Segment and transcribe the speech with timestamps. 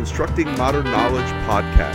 [0.00, 1.94] Constructing Modern Knowledge podcast.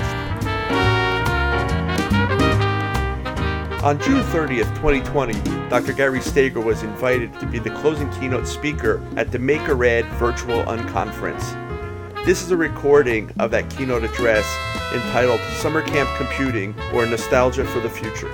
[3.82, 5.34] On June 30th, 2020,
[5.70, 5.92] Dr.
[5.92, 11.56] Gary Stager was invited to be the closing keynote speaker at the MakerEd Virtual Unconference.
[12.28, 14.46] This is a recording of that keynote address
[14.94, 18.30] entitled Summer Camp Computing or Nostalgia for the Future.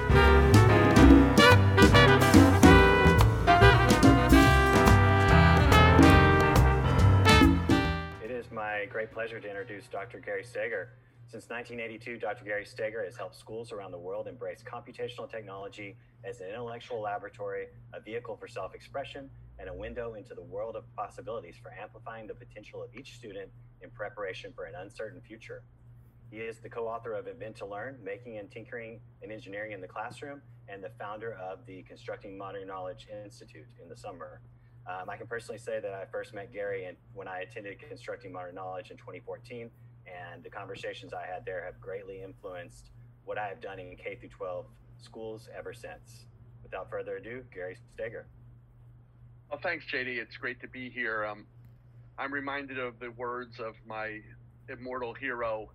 [9.22, 10.20] Pleasure to introduce Dr.
[10.20, 10.94] Gary Stager.
[11.28, 12.44] Since 1982, Dr.
[12.44, 17.68] Gary Stager has helped schools around the world embrace computational technology as an intellectual laboratory,
[17.94, 19.30] a vehicle for self expression,
[19.60, 23.52] and a window into the world of possibilities for amplifying the potential of each student
[23.82, 25.62] in preparation for an uncertain future.
[26.32, 29.82] He is the co author of Invent to Learn Making and Tinkering and Engineering in
[29.82, 34.42] the Classroom, and the founder of the Constructing Modern Knowledge Institute in the summer.
[34.88, 38.32] Um, I can personally say that I first met Gary and when I attended Constructing
[38.32, 39.70] Modern Knowledge in 2014,
[40.08, 42.90] and the conversations I had there have greatly influenced
[43.26, 44.66] what I have done in K through 12
[45.00, 46.26] schools ever since.
[46.64, 48.26] Without further ado, Gary Stager.
[49.50, 50.18] Well, thanks, JD.
[50.18, 51.26] It's great to be here.
[51.26, 51.46] Um,
[52.18, 54.20] I'm reminded of the words of my
[54.70, 55.70] immortal hero.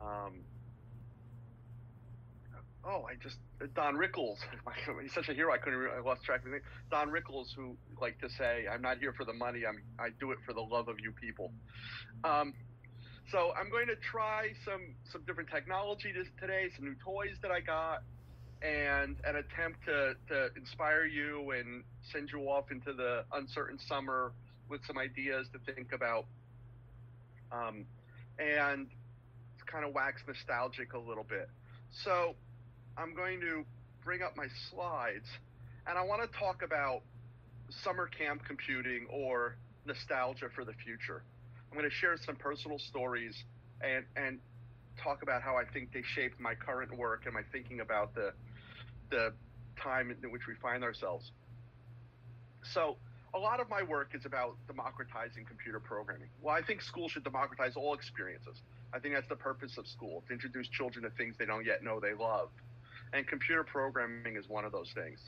[0.00, 0.40] Um,
[2.86, 3.36] oh, I just
[3.74, 4.36] Don Rickles.
[5.02, 5.52] He's such a hero.
[5.52, 5.80] I couldn't.
[5.96, 6.60] I lost track of name.
[6.90, 9.62] Don Rickles, who like to say, "I'm not here for the money.
[9.66, 9.82] I'm.
[9.98, 11.52] I do it for the love of you people."
[12.24, 12.54] Um,
[13.30, 17.60] so I'm going to try some some different technology today, some new toys that I
[17.60, 18.02] got,
[18.62, 24.32] and an attempt to to inspire you and send you off into the uncertain summer
[24.68, 26.26] with some ideas to think about.
[27.52, 27.86] Um,
[28.38, 28.88] and
[29.66, 31.48] kind of wax nostalgic a little bit.
[32.04, 32.34] So
[32.98, 33.64] I'm going to
[34.04, 35.26] bring up my slides
[35.86, 37.02] and I want to talk about
[37.84, 41.22] summer camp computing or nostalgia for the future.
[41.70, 43.34] I'm going to share some personal stories
[43.82, 44.38] and, and
[45.02, 48.32] talk about how I think they shaped my current work and my thinking about the,
[49.10, 49.32] the
[49.80, 51.30] time in which we find ourselves.
[52.72, 52.96] So,
[53.34, 56.28] a lot of my work is about democratizing computer programming.
[56.40, 58.56] Well, I think schools should democratize all experiences.
[58.94, 61.84] I think that's the purpose of school to introduce children to things they don't yet
[61.84, 62.48] know they love
[63.12, 65.18] and computer programming is one of those things.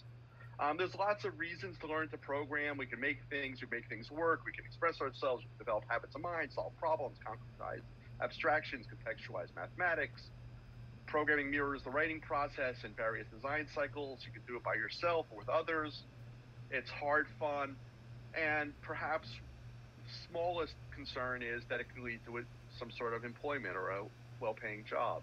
[0.61, 2.77] Um, there's lots of reasons to learn to program.
[2.77, 5.85] We can make things, we make things work, we can express ourselves, we can develop
[5.89, 7.83] habits of mind, solve problems, concretize
[8.21, 10.21] abstractions, contextualize mathematics.
[11.07, 14.19] Programming mirrors the writing process in various design cycles.
[14.27, 16.03] You can do it by yourself or with others.
[16.71, 17.77] It's hard fun.
[18.35, 19.29] And perhaps
[20.29, 22.45] smallest concern is that it can lead to
[22.79, 24.03] some sort of employment or a
[24.41, 25.23] well paying job.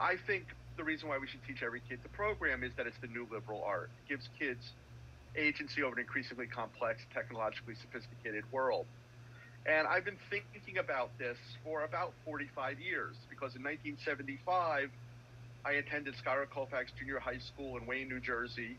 [0.00, 0.44] I think
[0.76, 3.26] the reason why we should teach every kid the program is that it's the new
[3.30, 3.90] liberal art.
[4.04, 4.72] It gives kids
[5.36, 8.86] agency over an increasingly complex, technologically sophisticated world.
[9.66, 14.90] And I've been thinking about this for about 45 years because in 1975,
[15.64, 18.76] I attended Schuyler Colfax Junior High School in Wayne, New Jersey,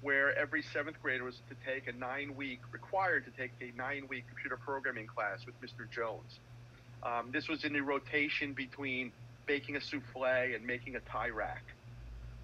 [0.00, 4.06] where every seventh grader was to take a nine week, required to take a nine
[4.08, 5.88] week computer programming class with Mr.
[5.94, 6.38] Jones.
[7.02, 9.12] Um, this was in the rotation between
[9.46, 11.62] baking a souffle and making a tie rack.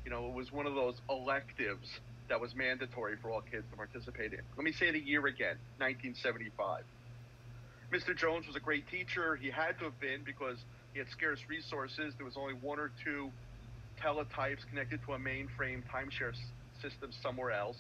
[0.05, 1.89] You know, it was one of those electives
[2.29, 4.41] that was mandatory for all kids to participate in.
[4.57, 6.85] Let me say the year again, 1975.
[7.93, 8.15] Mr.
[8.17, 9.37] Jones was a great teacher.
[9.37, 10.59] He had to have been because
[10.93, 12.15] he had scarce resources.
[12.17, 13.31] There was only one or two
[14.03, 16.37] teletypes connected to a mainframe timeshare
[16.83, 17.79] system somewhere else.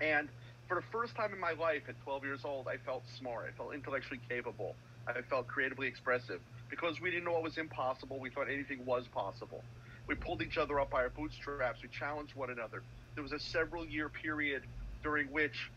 [0.00, 0.28] And
[0.68, 3.46] for the first time in my life at 12 years old, I felt smart.
[3.48, 4.74] I felt intellectually capable.
[5.08, 8.18] I felt creatively expressive because we didn't know what was impossible.
[8.18, 9.62] We thought anything was possible.
[10.06, 11.82] We pulled each other up by our bootstraps.
[11.82, 12.82] We challenged one another.
[13.14, 14.62] There was a several year period
[15.02, 15.70] during which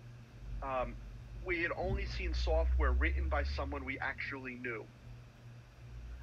[0.62, 0.94] um,
[1.46, 4.84] we had only seen software written by someone we actually knew.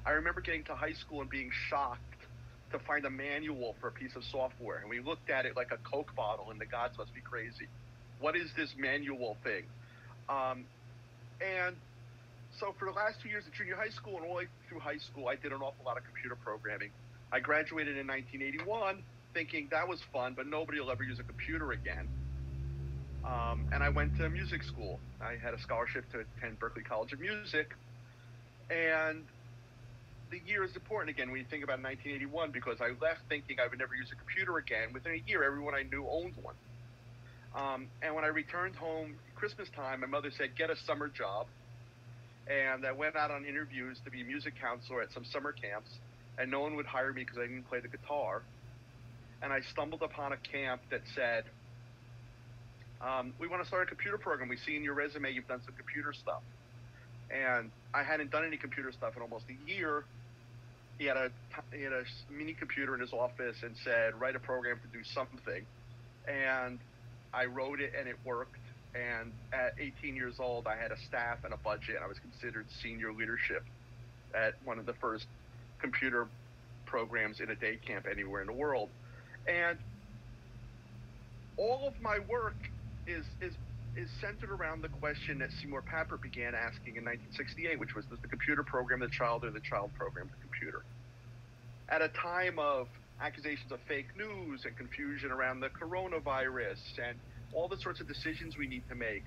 [0.05, 2.01] I remember getting to high school and being shocked
[2.71, 4.77] to find a manual for a piece of software.
[4.77, 7.67] And we looked at it like a Coke bottle, and the gods must be crazy.
[8.19, 9.63] What is this manual thing?
[10.29, 10.65] Um,
[11.41, 11.75] and
[12.59, 14.79] so for the last two years of junior high school and all the way through
[14.79, 16.89] high school, I did an awful lot of computer programming.
[17.31, 21.71] I graduated in 1981 thinking that was fun, but nobody will ever use a computer
[21.71, 22.07] again.
[23.25, 24.99] Um, and I went to music school.
[25.21, 27.75] I had a scholarship to attend Berklee College of Music.
[28.69, 29.23] And
[30.31, 33.67] the year is important again when you think about 1981 because I left thinking I
[33.67, 34.93] would never use a computer again.
[34.93, 36.55] Within a year, everyone I knew owned one.
[37.55, 41.47] Um, and when I returned home Christmas time, my mother said, "Get a summer job."
[42.49, 45.89] And I went out on interviews to be music counselor at some summer camps,
[46.37, 48.41] and no one would hire me because I didn't play the guitar.
[49.41, 51.43] And I stumbled upon a camp that said,
[53.01, 54.49] um, "We want to start a computer program.
[54.49, 56.41] We see in your resume you've done some computer stuff."
[57.29, 60.03] and I hadn't done any computer stuff in almost a year.
[60.97, 61.31] He had a
[61.71, 65.03] he had a mini computer in his office and said, "Write a program to do
[65.03, 65.65] something,"
[66.27, 66.79] and
[67.33, 68.55] I wrote it and it worked.
[68.97, 72.17] And at 18 years old, I had a staff and a budget, and I was
[72.19, 73.63] considered senior leadership
[74.33, 75.27] at one of the first
[75.79, 76.27] computer
[76.85, 78.89] programs in a day camp anywhere in the world.
[79.47, 79.77] And
[81.57, 82.55] all of my work
[83.05, 83.53] is is
[83.95, 88.19] is centered around the question that Seymour Papert began asking in 1968, which was does
[88.21, 90.83] the computer program the child or the child program the computer?
[91.89, 92.87] At a time of
[93.21, 97.17] accusations of fake news and confusion around the coronavirus and
[97.53, 99.23] all the sorts of decisions we need to make,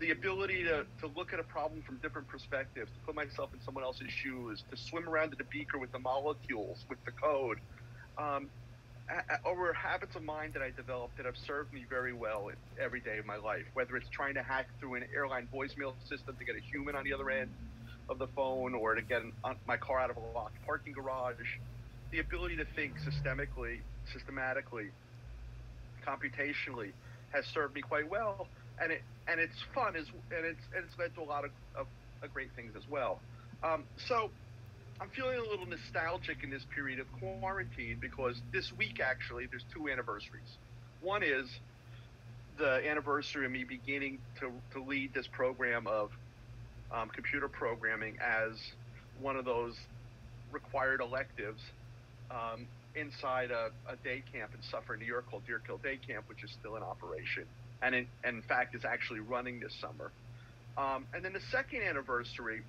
[0.00, 3.60] the ability to, to look at a problem from different perspectives, to put myself in
[3.64, 7.58] someone else's shoes, to swim around in the beaker with the molecules, with the code,
[8.16, 8.48] um,
[9.74, 12.50] habits of mind that I developed that have served me very well
[12.82, 16.36] every day of my life, whether it's trying to hack through an airline voicemail system
[16.38, 17.50] to get a human on the other end
[18.08, 19.32] of the phone or to get an,
[19.66, 21.34] my car out of a locked parking garage.
[22.12, 23.80] The ability to think systemically,
[24.12, 24.90] systematically,
[26.06, 26.92] computationally
[27.30, 28.46] has served me quite well,
[28.80, 30.06] and it and it's fun as
[30.36, 31.86] and it's and it's led to a lot of, of,
[32.22, 33.20] of great things as well.
[33.62, 34.30] Um, so
[35.00, 39.64] I'm feeling a little nostalgic in this period of quarantine because this week actually there's
[39.72, 40.58] two anniversaries.
[41.00, 41.48] One is
[42.58, 46.10] the anniversary of me beginning to, to lead this program of
[46.92, 48.52] um, computer programming as
[49.20, 49.74] one of those
[50.52, 51.62] required electives
[52.30, 56.42] um, inside a, a, day camp in Suffern, New York called Deerkill Day Camp, which
[56.42, 57.44] is still in operation
[57.82, 60.10] and in, and in fact is actually running this summer.
[60.76, 62.62] Um, and then the second anniversary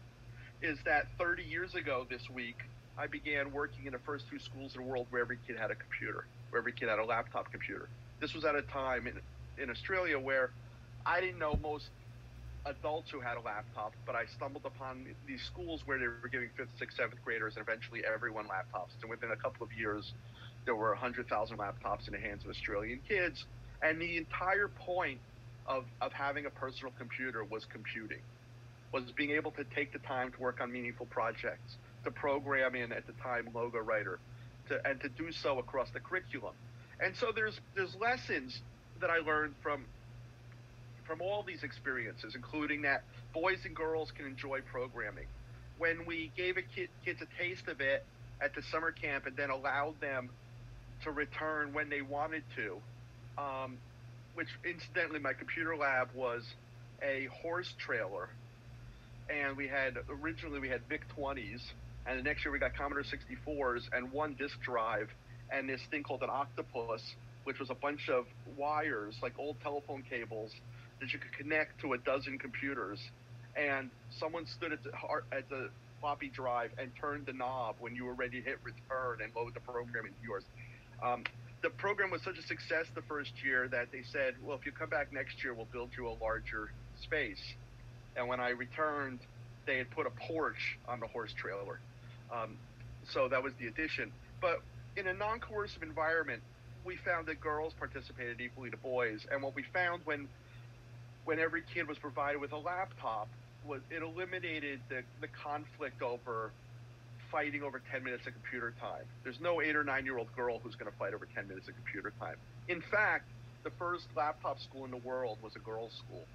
[0.62, 2.58] is that 30 years ago this week,
[2.98, 5.72] I began working in the first two schools in the world where every kid had
[5.72, 7.88] a computer, where every kid had a laptop computer.
[8.20, 9.20] This was at a time in,
[9.62, 10.52] in Australia where
[11.06, 11.86] I didn't know most
[12.66, 16.50] adults who had a laptop, but I stumbled upon these schools where they were giving
[16.56, 18.90] fifth, sixth, seventh graders and eventually everyone laptops.
[19.02, 20.14] And within a couple of years,
[20.66, 23.46] there were 100,000 laptops in the hands of Australian kids.
[23.82, 25.20] And the entire point
[25.66, 28.22] of, of having a personal computer was computing
[28.92, 32.92] was being able to take the time to work on meaningful projects, to program in
[32.92, 34.18] at the time LogoWriter,
[34.68, 36.54] to, and to do so across the curriculum.
[37.00, 38.62] And so there's there's lessons
[39.00, 39.86] that I learned from
[41.06, 43.04] from all these experiences, including that
[43.34, 45.26] boys and girls can enjoy programming.
[45.78, 48.06] When we gave a kid, kids a taste of it
[48.42, 50.30] at the summer camp and then allowed them
[51.04, 52.78] to return when they wanted to,
[53.42, 53.78] um,
[54.36, 56.44] which incidentally, my computer lab was
[57.02, 58.30] a horse trailer
[59.32, 61.62] and we had originally we had VIC 20s,
[62.06, 65.10] and the next year we got Commodore 64s and one disk drive,
[65.52, 67.02] and this thing called an Octopus,
[67.44, 68.26] which was a bunch of
[68.58, 70.52] wires like old telephone cables
[71.02, 73.00] that you could connect to a dozen computers,
[73.58, 73.90] and
[74.20, 74.92] someone stood at the
[75.36, 75.70] at the
[76.00, 79.54] floppy drive and turned the knob when you were ready to hit return and load
[79.54, 80.44] the program into yours.
[81.04, 81.24] Um,
[81.62, 84.72] the program was such a success the first year that they said, well, if you
[84.72, 86.72] come back next year, we'll build you a larger
[87.04, 87.42] space.
[88.16, 89.20] And when I returned,
[89.68, 91.80] they had put a porch on the horse trailer.
[92.34, 92.58] Um,
[93.14, 94.12] so that was the addition.
[94.42, 94.62] But
[94.98, 96.42] in a non coercive environment,
[96.84, 99.26] we found that girls participated equally to boys.
[99.32, 100.28] And what we found when
[101.26, 103.28] when every kid was provided with a laptop
[103.66, 106.52] was it eliminated the, the conflict over
[107.32, 109.06] fighting over 10 minutes of computer time.
[109.24, 111.68] There's no eight or nine year old girl who's going to fight over 10 minutes
[111.68, 112.36] of computer time.
[112.68, 113.30] In fact,
[113.64, 116.26] the first laptop school in the world was a girls' school.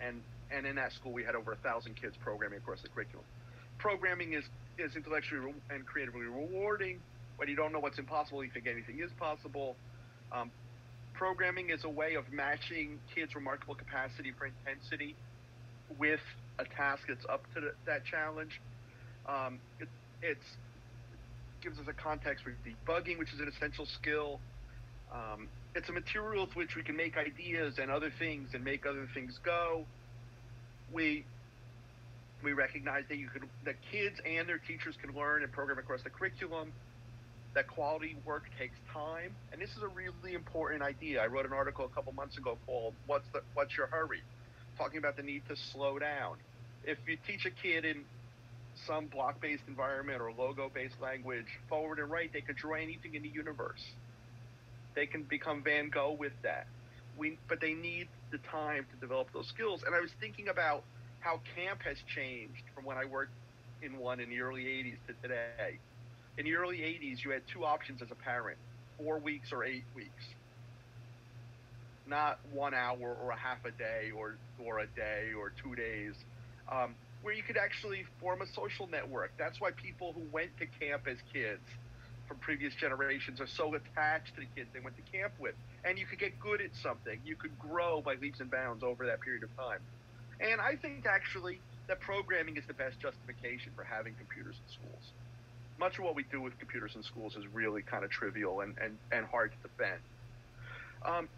[0.00, 3.24] And and in that school we had over a thousand kids programming across the curriculum.
[3.78, 4.44] Programming is
[4.78, 7.00] is intellectually and creatively rewarding.
[7.36, 9.76] When you don't know what's impossible, you think anything is possible.
[10.32, 10.50] Um,
[11.20, 15.14] programming is a way of matching kids' remarkable capacity for intensity
[15.98, 16.20] with
[16.58, 18.58] a task that's up to the, that challenge.
[19.28, 19.88] Um, it
[20.22, 20.56] it's,
[21.60, 24.40] gives us a context for debugging, which is an essential skill.
[25.12, 28.86] Um, it's a material with which we can make ideas and other things and make
[28.86, 29.84] other things go
[30.92, 31.24] we
[32.42, 36.02] we recognize that you could that kids and their teachers can learn and program across
[36.02, 36.72] the curriculum
[37.54, 39.34] that quality work takes time.
[39.52, 41.22] And this is a really important idea.
[41.22, 44.22] I wrote an article a couple months ago called what's the what's your hurry?
[44.80, 46.36] talking about the need to slow down.
[46.84, 48.04] If you teach a kid in
[48.86, 53.28] some block-based environment or logo-based language forward and right they could draw anything in the
[53.28, 53.82] universe.
[54.94, 56.66] They can become van gogh with that.
[57.18, 59.82] We but they need the time to develop those skills.
[59.84, 60.82] And I was thinking about
[61.20, 63.32] how camp has changed from when I worked
[63.82, 65.78] in one in the early 80s to today.
[66.40, 68.56] In the early 80s, you had two options as a parent
[68.96, 70.24] four weeks or eight weeks.
[72.06, 76.14] Not one hour or a half a day or, or a day or two days.
[76.72, 79.32] Um, where you could actually form a social network.
[79.36, 81.60] That's why people who went to camp as kids
[82.26, 85.54] from previous generations are so attached to the kids they went to camp with.
[85.84, 87.20] And you could get good at something.
[87.22, 89.80] You could grow by leaps and bounds over that period of time.
[90.40, 95.12] And I think actually that programming is the best justification for having computers in schools.
[95.80, 98.76] Much of what we do with computers in schools is really kind of trivial and,
[98.84, 99.98] and, and hard to defend.
[101.04, 101.28] Um,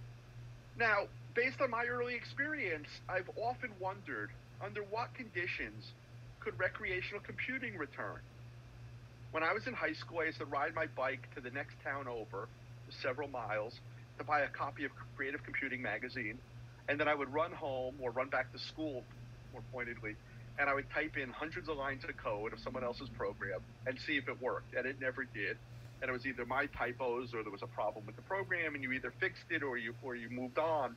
[0.76, 4.30] now, based on my early experience, I've often wondered
[4.61, 5.92] under what conditions
[6.40, 8.18] could recreational computing return?
[9.30, 11.75] When I was in high school, I used to ride my bike to the next
[11.82, 12.49] town over,
[13.02, 13.75] several miles,
[14.18, 16.38] to buy a copy of Creative Computing magazine,
[16.88, 19.04] and then I would run home or run back to school,
[19.52, 20.16] more pointedly,
[20.59, 23.99] and I would type in hundreds of lines of code of someone else's program and
[24.06, 25.56] see if it worked, and it never did.
[26.00, 28.82] And it was either my typos or there was a problem with the program, and
[28.82, 30.97] you either fixed it or you or you moved on.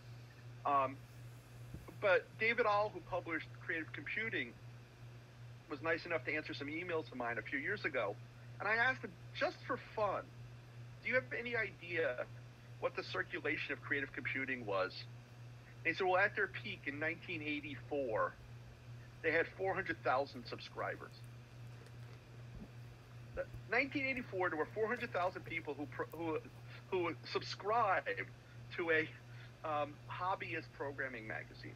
[0.65, 0.97] Um,
[2.01, 4.51] but David Ahl, who published Creative Computing,
[5.69, 8.15] was nice enough to answer some emails of mine a few years ago.
[8.59, 10.23] And I asked him, just for fun,
[11.03, 12.25] do you have any idea
[12.79, 14.91] what the circulation of creative computing was?
[15.83, 18.33] And he said, well, at their peak in 1984,
[19.25, 21.09] they had 400,000 subscribers.
[23.69, 26.37] 1984, there were 400,000 people who, who,
[26.91, 28.07] who subscribed
[28.77, 29.09] to a
[29.67, 31.73] um, hobbyist programming magazine.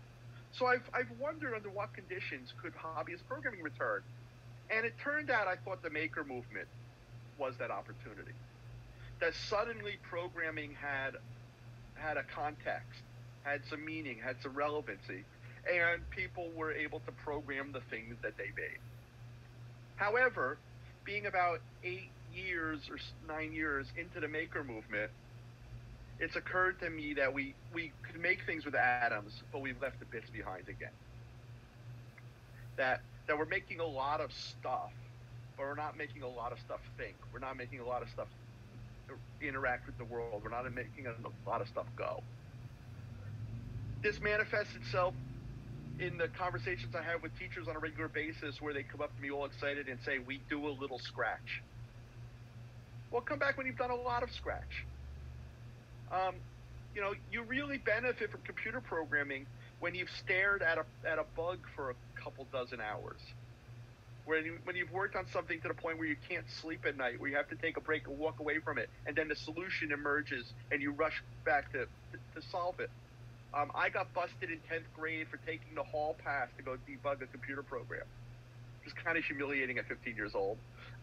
[0.51, 4.03] So I've, I've wondered under what conditions could hobbyist programming return.
[4.69, 6.67] And it turned out I thought the maker movement
[7.39, 8.33] was that opportunity.
[9.19, 11.15] That suddenly programming had
[11.95, 13.01] had a context,
[13.43, 15.25] had some meaning, had some relevancy,
[15.67, 18.79] and people were able to program the things that they made.
[19.95, 20.57] However,
[21.03, 22.97] being about eight years or
[23.27, 25.11] nine years into the maker movement,
[26.19, 29.99] it's occurred to me that we, we could make things with atoms, but we've left
[29.99, 30.91] the bits behind again.
[32.77, 34.91] That that we're making a lot of stuff,
[35.55, 37.15] but we're not making a lot of stuff think.
[37.31, 38.27] We're not making a lot of stuff
[39.41, 40.41] interact with the world.
[40.43, 42.23] We're not making a lot of stuff go.
[44.01, 45.13] This manifests itself
[45.99, 49.15] in the conversations I have with teachers on a regular basis where they come up
[49.15, 51.61] to me all excited and say, We do a little scratch.
[53.11, 54.85] Well, come back when you've done a lot of scratch
[56.11, 56.35] um,
[56.95, 59.45] you know, you really benefit from computer programming
[59.79, 63.19] when you've stared at a, at a bug for a couple dozen hours.
[64.25, 66.97] When, you, when you've worked on something to the point where you can't sleep at
[66.97, 69.27] night, where you have to take a break and walk away from it, and then
[69.27, 72.89] the solution emerges and you rush back to, to, to solve it.
[73.53, 77.21] Um, I got busted in 10th grade for taking the hall pass to go debug
[77.21, 78.05] a computer program.
[78.81, 80.57] It was kind of humiliating at 15 years old.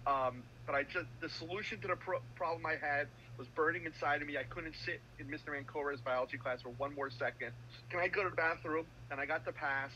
[0.06, 4.22] Um, but I just, the solution to the pro- problem I had was burning inside
[4.22, 4.38] of me.
[4.38, 5.58] I couldn't sit in Mr.
[5.58, 7.50] Ancora's biology class for one more second.
[7.90, 8.86] Can I go to the bathroom?
[9.10, 9.90] And I got the pass,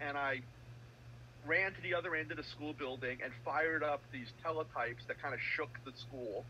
[0.00, 0.40] and I
[1.46, 5.22] ran to the other end of the school building and fired up these teletypes that
[5.22, 6.44] kind of shook the school,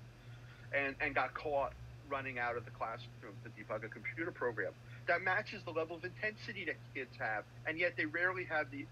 [0.74, 1.72] and and got caught
[2.08, 4.72] running out of the classroom to debug a computer program.
[5.06, 8.86] That matches the level of intensity that kids have, and yet they rarely have the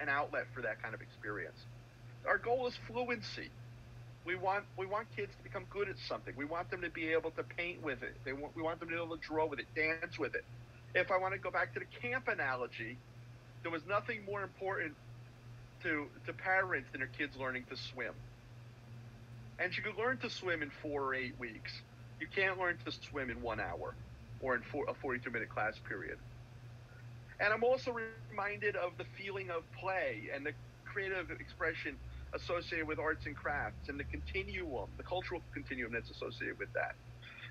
[0.00, 1.58] an outlet for that kind of experience.
[2.26, 3.50] Our goal is fluency.
[4.24, 6.34] We want we want kids to become good at something.
[6.36, 8.16] We want them to be able to paint with it.
[8.24, 10.44] They want, we want them to be able to draw with it, dance with it.
[10.94, 12.98] If I want to go back to the camp analogy,
[13.62, 14.94] there was nothing more important
[15.82, 18.14] to to parents than their kids learning to swim.
[19.58, 21.72] And you can learn to swim in four or eight weeks.
[22.20, 23.94] You can't learn to swim in one hour
[24.40, 26.18] or in a 42 minute class period.
[27.40, 27.94] And I'm also
[28.30, 30.52] reminded of the feeling of play and the
[30.84, 31.96] creative expression
[32.34, 36.94] associated with arts and crafts and the continuum, the cultural continuum that's associated with that.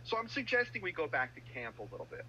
[0.05, 2.25] So I'm suggesting we go back to camp a little bit.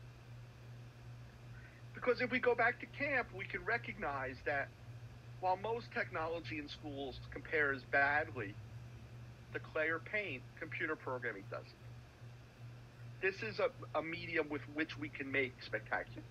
[1.94, 4.68] Because if we go back to camp, we can recognize that
[5.40, 8.54] while most technology in schools compares badly
[9.52, 11.87] to clay or paint, computer programming doesn't.
[13.20, 16.22] This is a, a medium with which we can make spectacular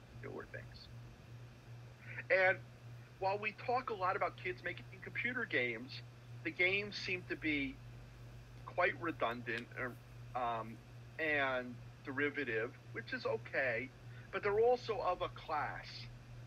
[0.51, 0.88] things.
[2.29, 2.58] And
[3.20, 6.01] while we talk a lot about kids making computer games,
[6.44, 7.75] the games seem to be
[8.65, 10.77] quite redundant uh, um,
[11.20, 11.74] and
[12.06, 13.89] derivative, which is okay,
[14.32, 15.86] but they're also of a class.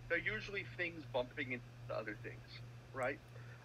[0.09, 2.61] They're usually things bumping into other things,
[2.95, 3.19] right?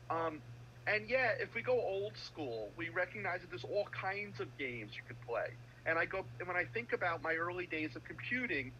[0.09, 0.39] Um,
[0.87, 4.91] and yeah, if we go old school, we recognize that there's all kinds of games
[4.95, 5.49] you could play.
[5.85, 8.71] And I go and when I think about my early days of computing,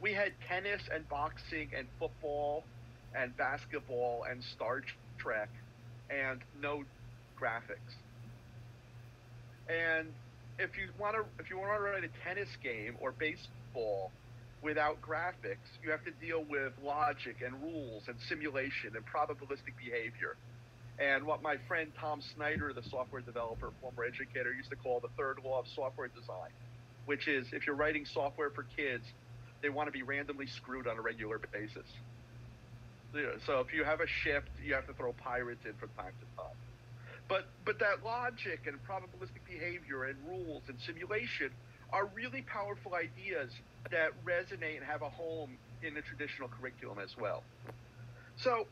[0.00, 2.64] we had tennis and boxing and football
[3.14, 4.82] and basketball and Star
[5.18, 5.48] Trek
[6.10, 6.84] and no
[7.40, 7.94] graphics.
[9.68, 10.08] And
[10.58, 14.10] if you want to if you want to write a tennis game or baseball,
[14.62, 15.68] without graphics.
[15.82, 20.36] You have to deal with logic and rules and simulation and probabilistic behavior.
[21.00, 25.08] And what my friend Tom Snyder, the software developer, former educator, used to call the
[25.16, 26.50] third law of software design,
[27.06, 29.04] which is if you're writing software for kids,
[29.62, 31.88] they want to be randomly screwed on a regular basis.
[33.46, 36.36] So if you have a ship, you have to throw pirates in from time to
[36.36, 36.56] time.
[37.28, 41.50] But but that logic and probabilistic behavior and rules and simulation
[41.92, 43.50] are really powerful ideas
[43.90, 47.42] that resonate and have a home in the traditional curriculum as well.
[48.36, 48.66] So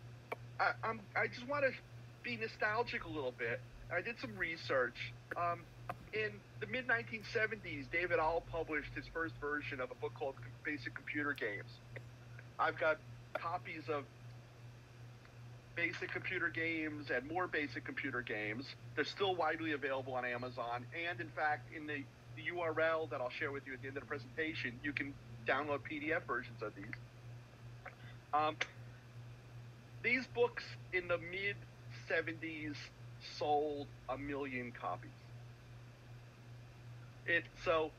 [0.61, 1.71] I, am I just want to
[2.23, 3.61] be nostalgic a little bit.
[3.93, 5.13] I did some research.
[5.37, 5.61] Um,
[6.13, 10.35] in the mid 1970s, David Ahl published his first version of a book called
[10.65, 11.71] Basic Computer Games.
[12.59, 12.99] I've got
[13.35, 14.05] copies of
[15.77, 18.65] basic computer games and more basic computer games.
[18.97, 20.85] They're still widely available on Amazon.
[21.09, 22.03] And in fact, in the,
[22.35, 25.15] the URL that I'll share with you at the end of the presentation, you can
[25.47, 26.85] download PDF versions of these.
[28.35, 28.57] Um,
[30.03, 31.57] these books in the mid
[32.11, 32.75] 70s
[33.39, 35.11] sold a million copies.
[37.27, 37.91] It so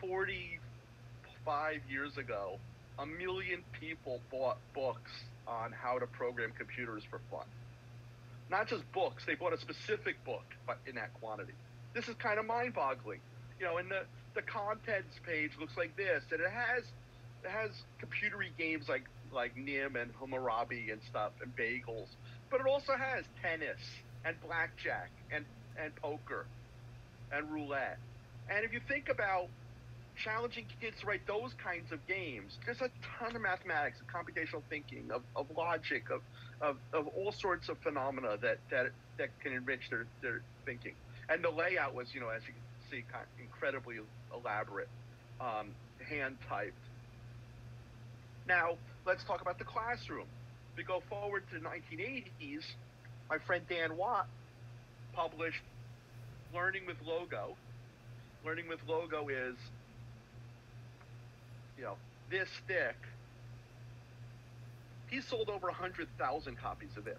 [0.00, 2.58] 45 years ago,
[2.98, 5.10] a million people bought books
[5.46, 7.46] on how to program computers for fun.
[8.50, 11.52] Not just books, they bought a specific book but in that quantity.
[11.94, 13.20] This is kind of mind-boggling.
[13.58, 14.02] You know, and the,
[14.34, 16.84] the contents page looks like this, and it has
[17.44, 22.08] it has computery games like like Nim and Hammurabi and stuff and bagels,
[22.52, 23.80] but it also has tennis
[24.24, 25.44] and blackjack and
[25.82, 26.46] and poker
[27.32, 27.98] and roulette.
[28.48, 29.48] And if you think about
[30.16, 32.58] challenging kids to write those kinds of games.
[32.64, 36.20] There's a ton of mathematics, of computational thinking, of, of logic, of,
[36.60, 40.92] of, of all sorts of phenomena that, that, that can enrich their, their thinking.
[41.28, 43.96] And the layout was, you know, as you can see, kind of incredibly
[44.34, 44.88] elaborate,
[45.40, 45.68] um,
[46.08, 46.74] hand typed.
[48.46, 50.26] Now, let's talk about the classroom.
[50.76, 52.64] We go forward to the 1980s.
[53.28, 54.28] My friend Dan Watt
[55.14, 55.62] published
[56.54, 57.56] Learning with Logo.
[58.44, 59.56] Learning with Logo is
[61.82, 61.96] you know,
[62.30, 62.96] this thick.
[65.08, 67.18] He sold over 100,000 copies of this.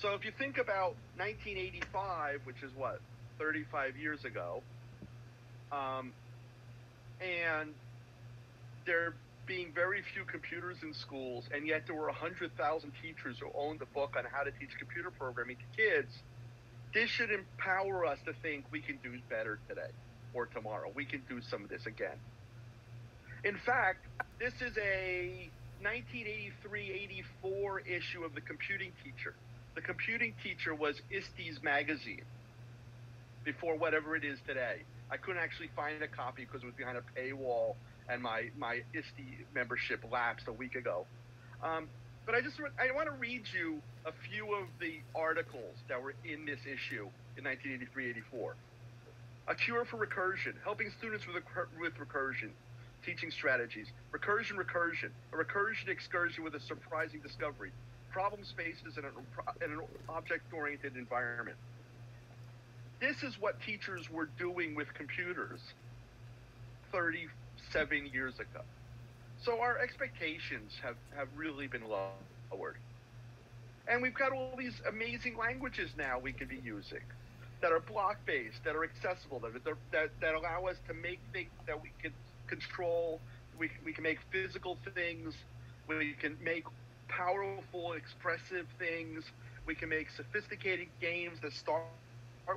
[0.00, 3.00] So if you think about 1985, which is what,
[3.38, 4.62] 35 years ago,
[5.70, 6.12] um,
[7.20, 7.70] and
[8.86, 9.14] there
[9.46, 13.86] being very few computers in schools, and yet there were 100,000 teachers who owned a
[13.86, 16.12] book on how to teach computer programming to kids,
[16.94, 19.90] this should empower us to think we can do better today
[20.34, 20.90] or tomorrow.
[20.94, 22.16] We can do some of this again.
[23.44, 24.06] In fact,
[24.38, 25.50] this is a
[25.82, 29.34] 1983-84 issue of the Computing Teacher.
[29.74, 32.22] The Computing Teacher was ISTE's magazine
[33.44, 34.82] before whatever it is today.
[35.10, 37.74] I couldn't actually find a copy because it was behind a paywall
[38.08, 41.06] and my, my ISTE membership lapsed a week ago.
[41.62, 41.88] Um,
[42.24, 46.14] but I just I want to read you a few of the articles that were
[46.24, 48.52] in this issue in 1983-84.
[49.48, 51.42] A cure for recursion, helping students with,
[51.80, 52.50] with recursion
[53.04, 57.72] teaching strategies, recursion, recursion, a recursion excursion with a surprising discovery,
[58.12, 59.10] problem spaces in an,
[59.64, 61.56] in an object-oriented environment.
[63.00, 65.58] This is what teachers were doing with computers
[67.70, 68.62] 37 years ago.
[69.44, 72.76] So our expectations have, have really been lowered.
[73.88, 77.00] And we've got all these amazing languages now we can be using
[77.60, 79.52] that are block-based, that are accessible, that,
[79.92, 82.12] that, that allow us to make things that we can
[82.48, 83.20] control.
[83.58, 85.34] We, we can make physical things.
[85.88, 86.64] We can make
[87.08, 89.24] powerful, expressive things.
[89.66, 91.84] We can make sophisticated games that start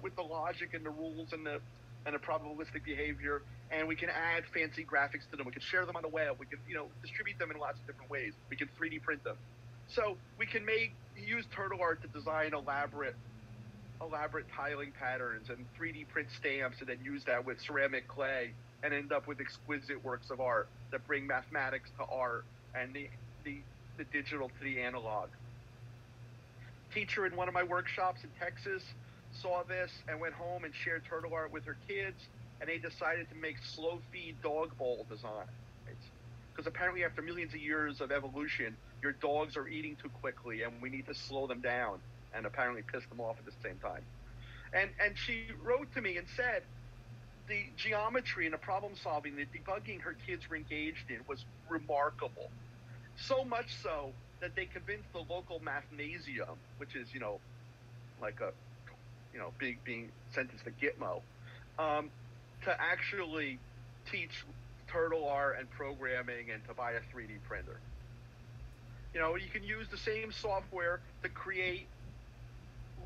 [0.01, 1.59] with the logic and the rules and the
[2.05, 3.41] and a probabilistic behavior,
[3.71, 5.45] and we can add fancy graphics to them.
[5.45, 6.35] We can share them on the web.
[6.39, 8.33] We can you know distribute them in lots of different ways.
[8.49, 9.37] We can 3D print them.
[9.87, 13.15] So we can make use turtle art to design elaborate
[14.01, 18.51] elaborate tiling patterns and 3D print stamps, and then use that with ceramic clay
[18.83, 23.07] and end up with exquisite works of art that bring mathematics to art and the,
[23.43, 23.57] the,
[23.97, 25.29] the digital to the analog.
[26.93, 28.83] Teacher in one of my workshops in Texas
[29.41, 32.17] saw this and went home and shared turtle art with her kids,
[32.59, 35.49] and they decided to make slow feed dog bowl designs.
[36.51, 40.81] Because apparently, after millions of years of evolution, your dogs are eating too quickly, and
[40.81, 41.99] we need to slow them down,
[42.33, 44.01] and apparently piss them off at the same time.
[44.73, 46.63] And and she wrote to me and said,
[47.47, 52.49] the geometry and the problem solving, the debugging her kids were engaged in was remarkable.
[53.17, 57.39] So much so that they convinced the local mathnasium, which is, you know,
[58.21, 58.51] like a,
[59.35, 61.21] you know, being, being sentenced to Gitmo,
[61.77, 62.09] um,
[62.63, 63.59] to actually
[64.09, 64.31] teach
[64.87, 67.77] turtle art and programming and to buy a 3D printer.
[69.13, 71.87] You know, you can use the same software to create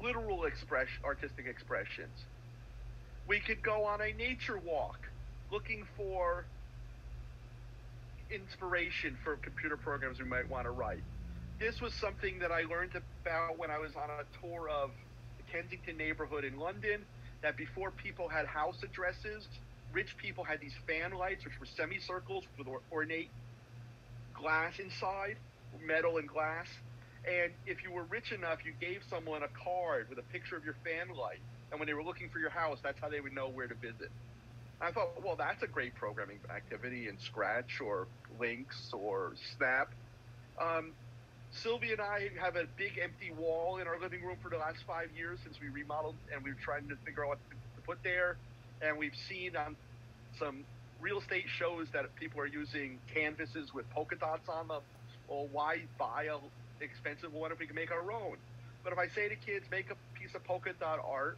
[0.02, 2.26] literal express artistic expressions.
[3.28, 5.00] We could go on a nature walk
[5.52, 6.46] looking for
[8.30, 11.04] inspiration for computer programs we might want to write.
[11.60, 14.92] This was something that I learned about when I was on a tour of
[15.52, 17.06] Kensington neighborhood in London.
[17.42, 19.48] That before people had house addresses,
[19.94, 23.30] rich people had these fan lights, which were semicircles with ornate
[24.34, 25.38] glass inside,
[25.86, 26.68] metal and glass.
[27.26, 30.64] And if you were rich enough, you gave someone a card with a picture of
[30.64, 31.40] your fan light.
[31.72, 33.76] And when they were looking for your house, that's how they would know where to
[33.76, 34.12] visit.
[34.82, 38.08] I thought, well, that's a great programming activity in Scratch or
[38.40, 39.92] Lynx or Snap.
[40.60, 40.94] Um,
[41.52, 44.80] Sylvia and I have a big empty wall in our living room for the last
[44.88, 47.40] five years since we remodeled, and we are trying to figure out what
[47.76, 48.38] to put there.
[48.82, 49.76] And we've seen on
[50.38, 50.64] some
[51.02, 54.82] real estate shows that people are using canvases with polka dots on them.
[55.28, 56.38] Well, why buy a
[56.84, 58.38] expensive one if we can make our own?
[58.84, 61.38] But if I say to kids, make a piece of polka dot art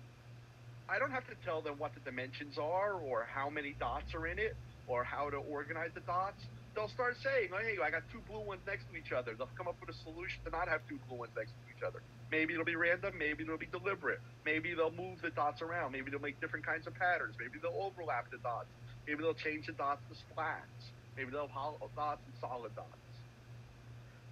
[0.92, 4.28] I don't have to tell them what the dimensions are or how many dots are
[4.28, 4.56] in it
[4.88, 6.44] or how to organize the dots.
[6.74, 9.36] They'll start saying, oh, hey, I got two blue ones next to each other.
[9.36, 11.84] They'll come up with a solution to not have two blue ones next to each
[11.84, 12.00] other.
[12.32, 13.12] Maybe it'll be random.
[13.20, 14.24] Maybe it'll be deliberate.
[14.46, 15.92] Maybe they'll move the dots around.
[15.92, 17.36] Maybe they'll make different kinds of patterns.
[17.36, 18.72] Maybe they'll overlap the dots.
[19.04, 20.96] Maybe they'll change the dots to splats.
[21.20, 22.96] Maybe they'll have hollow dots and solid dots.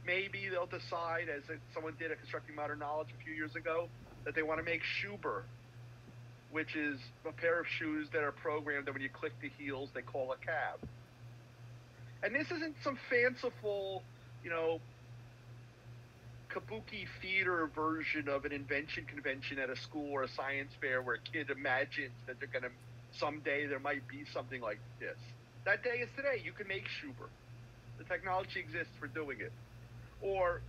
[0.08, 1.44] Maybe they'll decide, as
[1.76, 3.90] someone did at Constructing Modern Knowledge a few years ago,
[4.24, 5.44] that they want to make Schuber
[6.52, 9.90] which is a pair of shoes that are programmed that when you click the heels,
[9.94, 10.80] they call a cab.
[12.24, 14.04] And this isn't some fanciful,
[14.44, 14.80] you know,
[16.54, 21.16] kabuki theater version of an invention convention at a school or a science fair where
[21.16, 22.72] a kid imagines that they're going to
[23.18, 25.18] someday there might be something like this.
[25.66, 26.42] That day is today.
[26.44, 27.30] You can make Schuber.
[27.98, 29.52] The technology exists for doing it.
[30.22, 30.62] Or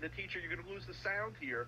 [0.00, 1.66] the teacher, you're going to lose the sound here.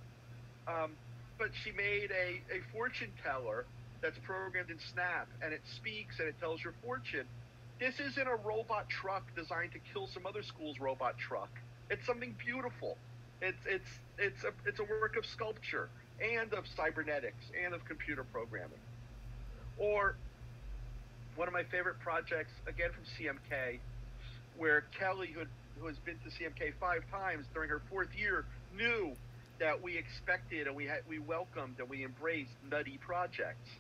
[0.69, 0.93] Um,
[1.39, 3.65] but she made a, a fortune teller
[4.03, 7.27] that's programmed in Snap, and it speaks and it tells your fortune.
[7.81, 11.49] This isn't a robot truck designed to kill some other school's robot truck.
[11.89, 12.99] It's something beautiful.
[13.41, 13.89] It's it's
[14.19, 15.89] it's a it's a work of sculpture
[16.21, 18.79] and of cybernetics and of computer programming.
[19.79, 20.15] Or
[21.37, 23.79] one of my favorite projects, again from CMK,
[24.59, 25.41] where Kelly, who,
[25.81, 28.45] who has been to CMK five times during her fourth year,
[28.77, 29.13] knew
[29.59, 33.71] that we expected and we had we welcomed and we embraced nutty projects.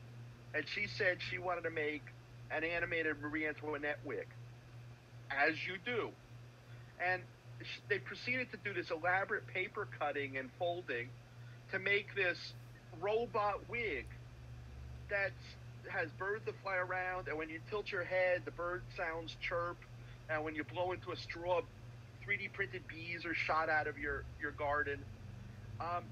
[0.54, 2.02] And she said she wanted to make
[2.54, 4.26] an animated Marie Antoinette wig,
[5.30, 6.10] as you do.
[7.04, 7.22] And
[7.88, 11.08] they proceeded to do this elaborate paper cutting and folding
[11.72, 12.36] to make this
[13.00, 14.06] robot wig
[15.08, 15.32] that
[15.88, 19.78] has birds that fly around, and when you tilt your head, the bird sounds chirp,
[20.28, 21.60] and when you blow into a straw,
[22.26, 25.00] 3D printed bees are shot out of your, your garden
[25.80, 26.04] um,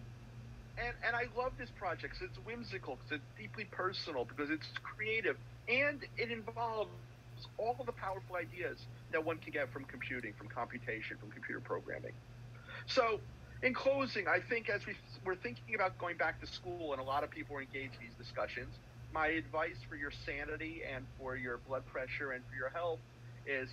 [0.80, 4.66] and, and I love this project because it's whimsical, because it's deeply personal, because it's
[4.82, 5.36] creative,
[5.68, 6.90] and it involves
[7.56, 8.78] all the powerful ideas
[9.12, 12.12] that one can get from computing, from computation, from computer programming.
[12.86, 13.20] So,
[13.62, 17.04] in closing, I think as we, we're thinking about going back to school, and a
[17.04, 18.68] lot of people are engaged in these discussions,
[19.12, 23.00] my advice for your sanity and for your blood pressure and for your health
[23.46, 23.68] is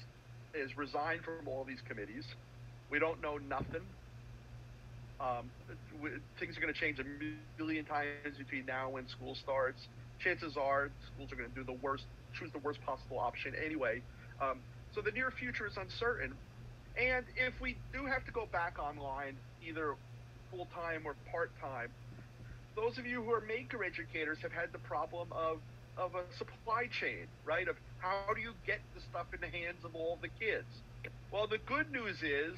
[0.54, 2.24] is resign from all these committees.
[2.90, 3.84] We don't know nothing.
[5.20, 5.50] Um,
[6.40, 7.06] things are going to change a
[7.62, 9.80] million times between now and when school starts.
[10.20, 12.04] Chances are schools are going to do the worst,
[12.38, 14.02] choose the worst possible option anyway.
[14.42, 14.60] Um,
[14.94, 16.34] so the near future is uncertain.
[16.98, 19.36] And if we do have to go back online,
[19.68, 19.96] either
[20.52, 21.90] full time or part time,
[22.76, 25.60] those of you who are maker educators have had the problem of
[25.98, 27.68] of a supply chain, right?
[27.68, 30.68] Of how do you get the stuff in the hands of all the kids?
[31.32, 32.56] Well, the good news is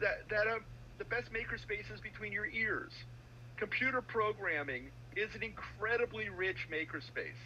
[0.00, 0.64] that that um,
[0.98, 2.92] the best makerspace is between your ears.
[3.56, 7.38] Computer programming is an incredibly rich makerspace.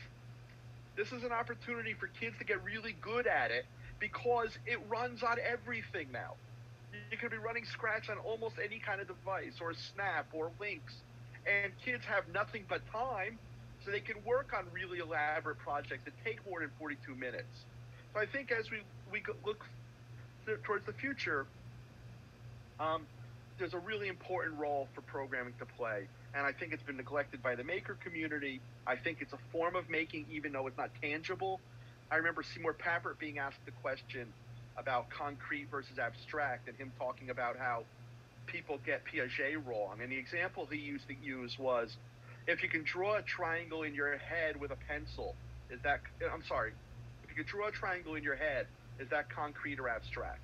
[0.97, 3.66] This is an opportunity for kids to get really good at it
[4.01, 6.35] because it runs on everything now.
[7.11, 10.94] You can be running Scratch on almost any kind of device or Snap or Lynx.
[11.47, 13.38] And kids have nothing but time,
[13.85, 17.64] so they can work on really elaborate projects that take more than 42 minutes.
[18.14, 18.79] So I think as we,
[19.12, 19.64] we look
[20.64, 21.47] towards the future,
[22.81, 23.07] um,
[23.59, 27.42] there's a really important role for programming to play, and I think it's been neglected
[27.42, 28.61] by the maker community.
[28.87, 31.61] I think it's a form of making, even though it's not tangible.
[32.11, 34.29] I remember Seymour Papert being asked the question
[34.77, 37.85] about concrete versus abstract, and him talking about how
[38.47, 39.99] people get Piaget wrong.
[40.01, 41.97] And the example he used to use was,
[42.47, 45.35] if you can draw a triangle in your head with a pencil,
[45.71, 46.01] is that
[46.33, 46.73] I'm sorry,
[47.25, 48.66] if you can draw a triangle in your head,
[48.99, 50.40] is that concrete or abstract?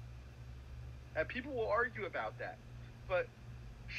[1.17, 2.59] And people will argue about that.
[3.09, 3.27] But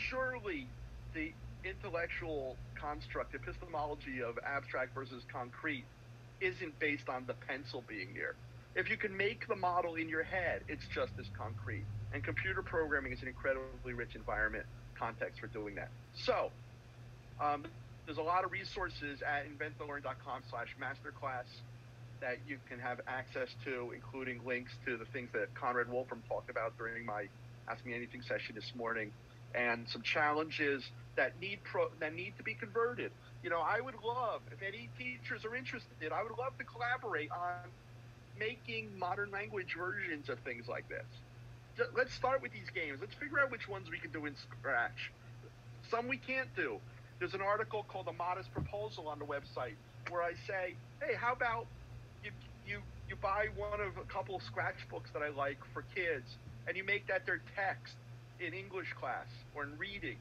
[0.10, 0.68] surely
[1.14, 1.32] the
[1.64, 5.86] intellectual construct, epistemology of abstract versus concrete,
[6.42, 8.36] isn't based on the pencil being near.
[8.76, 11.86] If you can make the model in your head, it's just as concrete.
[12.14, 14.66] And computer programming is an incredibly rich environment
[15.00, 15.90] context for doing that.
[16.14, 16.52] So,
[17.42, 17.64] um,
[18.06, 21.48] there's a lot of resources at inventtolearn.com slash masterclass
[22.22, 26.50] that you can have access to, including links to the things that Conrad Wolfram talked
[26.50, 27.28] about during my
[27.68, 29.12] Ask Me Anything session this morning,
[29.54, 30.84] and some challenges
[31.16, 33.12] that need pro- that need to be converted.
[33.44, 36.64] You know, I would love if any teachers are interested, in, I would love to
[36.66, 37.70] collaborate on
[38.38, 41.06] making modern language versions of things like this.
[41.96, 43.00] Let's start with these games.
[43.02, 45.12] Let's figure out which ones we can do in scratch.
[45.90, 46.80] Some we can't do.
[47.20, 49.76] There's an article called "A Modest Proposal" on the website
[50.10, 51.68] where I say, "Hey, how about
[52.24, 52.32] you
[52.66, 56.38] you you buy one of a couple of scratch books that I like for kids,
[56.68, 57.94] and you make that their text
[58.40, 60.18] in English class or in reading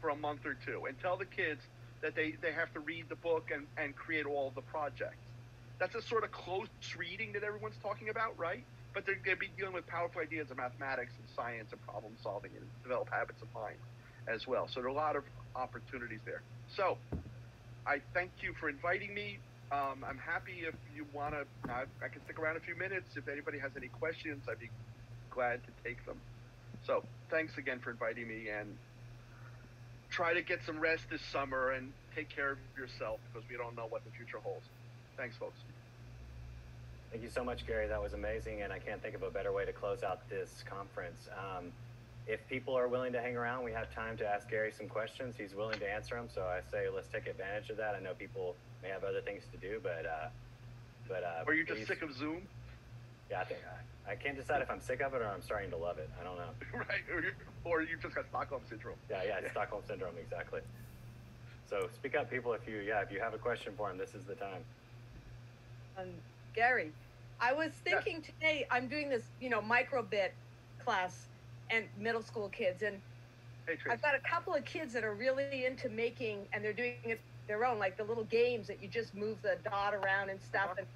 [0.00, 1.60] for a month or two, and tell the kids
[2.02, 5.20] that they, they have to read the book and, and create all the projects.
[5.78, 8.64] That's a sort of close reading that everyone's talking about, right?
[8.92, 12.12] But they're going to be dealing with powerful ideas of mathematics and science and problem
[12.22, 13.76] solving and develop habits of mind
[14.26, 14.68] as well.
[14.68, 16.42] So there are a lot of opportunities there.
[16.76, 16.98] So
[17.86, 19.38] I thank you for inviting me.
[19.72, 23.16] Um, I'm happy if you want to, I, I can stick around a few minutes.
[23.16, 24.70] If anybody has any questions, I'd be
[25.40, 26.20] glad to take them.
[26.86, 28.76] So thanks again for inviting me and
[30.10, 33.74] try to get some rest this summer and take care of yourself because we don't
[33.74, 34.66] know what the future holds.
[35.16, 35.56] Thanks, folks.
[37.10, 37.88] Thank you so much, Gary.
[37.88, 40.62] That was amazing, and I can't think of a better way to close out this
[40.68, 41.28] conference.
[41.32, 41.72] Um,
[42.26, 45.36] if people are willing to hang around, we have time to ask Gary some questions.
[45.38, 47.94] He's willing to answer them, so I say let's take advantage of that.
[47.94, 50.28] I know people may have other things to do, but uh,
[51.08, 52.42] but uh, are you just sick of Zoom?
[53.30, 55.70] Yeah, I think I, I can't decide if I'm sick of it or I'm starting
[55.70, 56.10] to love it.
[56.20, 56.50] I don't know.
[56.74, 57.32] right, or, you,
[57.64, 58.96] or you just got Stockholm syndrome.
[59.08, 60.60] Yeah, yeah, yeah, Stockholm syndrome exactly.
[61.68, 62.52] So speak up, people.
[62.52, 64.62] If you yeah, if you have a question for him, this is the time.
[65.96, 66.08] Um,
[66.56, 66.90] Gary,
[67.40, 68.26] I was thinking yeah.
[68.48, 68.66] today.
[68.72, 70.30] I'm doing this, you know, microbit
[70.84, 71.26] class
[71.70, 72.96] and middle school kids, and
[73.66, 76.96] hey, I've got a couple of kids that are really into making, and they're doing
[77.04, 80.40] it their own, like the little games that you just move the dot around and
[80.42, 80.70] stuff.
[80.72, 80.74] Uh-huh.
[80.78, 80.86] And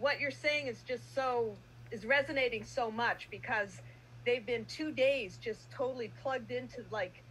[0.00, 1.52] what you're saying is just so
[1.90, 3.80] is resonating so much because
[4.24, 7.22] they've been two days just totally plugged into like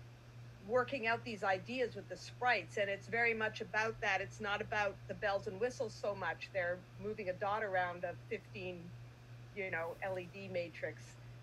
[0.67, 2.77] working out these ideas with the sprites.
[2.77, 4.21] And it's very much about that.
[4.21, 6.49] It's not about the bells and whistles so much.
[6.53, 8.79] They're moving a dot around a 15
[9.55, 11.01] you know led matrix.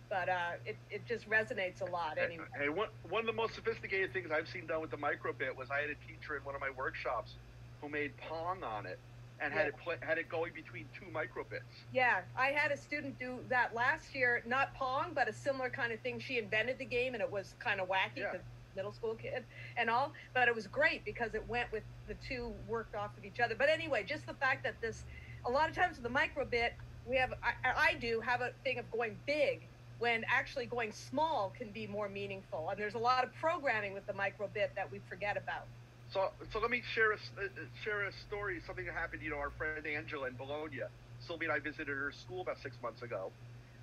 [0.08, 2.44] But uh, it, it just resonates a lot anyway.
[2.56, 5.68] Hey, one, one of the most sophisticated things I've seen done with the microbit was
[5.68, 7.32] I had a teacher in one of my workshops
[7.80, 9.00] who made Pong on it
[9.40, 9.58] and yeah.
[9.58, 11.60] had it play, had it going between two microbits.
[11.92, 15.92] Yeah, I had a student do that last year, not Pong, but a similar kind
[15.92, 16.18] of thing.
[16.18, 18.32] She invented the game, and it was kind of wacky yeah.
[18.74, 19.44] middle school kid
[19.76, 23.24] and all, but it was great because it went with the two worked off of
[23.24, 23.54] each other.
[23.56, 25.04] But anyway, just the fact that this,
[25.44, 26.70] a lot of times with the microbit,
[27.06, 29.60] we have I, I do have a thing of going big
[29.98, 32.68] when actually going small can be more meaningful.
[32.70, 35.66] And there's a lot of programming with the microbit that we forget about.
[36.12, 37.48] So, so let me share a, uh,
[37.82, 39.22] share a story, something that happened.
[39.22, 40.80] You know, our friend Angela in Bologna,
[41.26, 43.32] Sylvie and I visited her school about six months ago,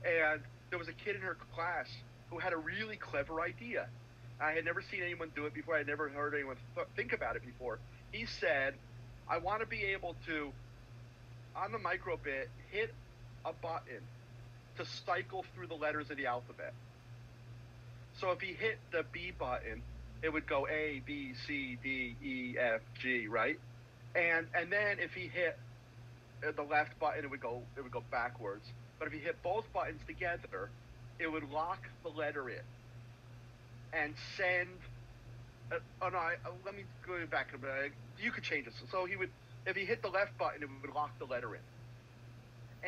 [0.05, 1.87] and there was a kid in her class
[2.29, 3.87] who had a really clever idea.
[4.41, 5.75] I had never seen anyone do it before.
[5.75, 7.79] I had never heard anyone th- think about it before.
[8.11, 8.73] He said,
[9.29, 10.51] "I want to be able to,
[11.55, 12.93] on the microbit, hit
[13.45, 14.01] a button
[14.77, 16.73] to cycle through the letters of the alphabet.
[18.19, 19.81] So if he hit the B button,
[20.23, 23.59] it would go A, B, C, D, E, F, G, right?
[24.15, 25.57] And and then if he hit
[26.47, 28.65] uh, the left button, it would go it would go backwards.
[28.97, 30.69] But if he hit both buttons together,
[31.19, 32.61] it would lock the letter in
[33.91, 34.69] and send.
[35.71, 36.17] Uh, oh no!
[36.17, 37.91] I, uh, let me go back a bit.
[38.17, 38.75] You could change this.
[38.91, 39.29] So he would,
[39.65, 41.61] if he hit the left button, it would lock the letter in.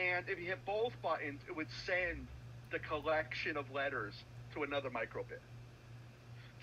[0.01, 2.27] And if he hit both buttons, it would send
[2.71, 4.13] the collection of letters
[4.53, 5.39] to another microbit.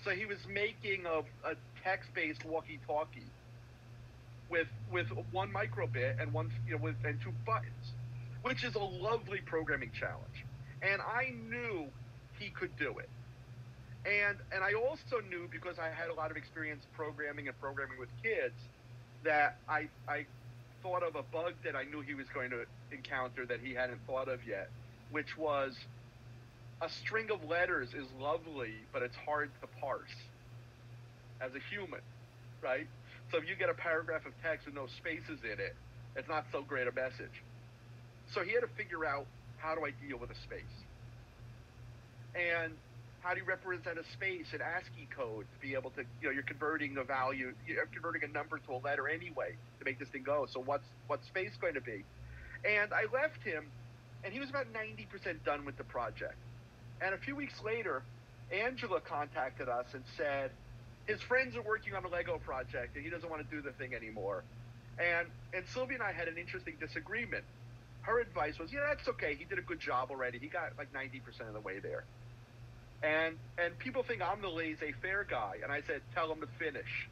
[0.03, 3.31] So he was making a, a text-based walkie-talkie
[4.49, 7.93] with with one microbit and one you know with and two buttons,
[8.43, 10.45] which is a lovely programming challenge.
[10.81, 11.87] And I knew
[12.37, 13.09] he could do it.
[14.05, 17.99] And and I also knew because I had a lot of experience programming and programming
[17.99, 18.55] with kids
[19.23, 20.25] that I I
[20.81, 24.01] thought of a bug that I knew he was going to encounter that he hadn't
[24.05, 24.69] thought of yet,
[25.11, 25.73] which was
[26.83, 30.15] a string of letters is lovely, but it's hard to parse
[31.39, 32.01] as a human,
[32.61, 32.87] right?
[33.31, 35.75] So if you get a paragraph of text with no spaces in it,
[36.17, 37.41] it's not so great a message.
[38.33, 39.25] So he had to figure out
[39.57, 40.75] how do I deal with a space,
[42.35, 42.73] and
[43.21, 46.31] how do you represent a space in ASCII code to be able to, you know,
[46.31, 50.09] you're converting a value, you're converting a number to a letter anyway to make this
[50.09, 50.47] thing go.
[50.51, 52.03] So what's what's space going to be?
[52.67, 53.71] And I left him,
[54.25, 56.35] and he was about 90% done with the project.
[57.01, 58.03] And a few weeks later,
[58.51, 60.51] Angela contacted us and said
[61.05, 63.71] his friends are working on a Lego project and he doesn't want to do the
[63.73, 64.43] thing anymore.
[64.99, 67.43] And and Sylvia and I had an interesting disagreement.
[68.01, 69.35] Her advice was, yeah, that's okay.
[69.35, 70.37] He did a good job already.
[70.37, 72.03] He got like 90% of the way there.
[73.01, 77.09] And and people think I'm the laissez-faire guy, and I said, tell him to finish.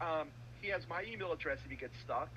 [0.00, 0.28] Um,
[0.62, 2.30] he has my email address if he gets stuck.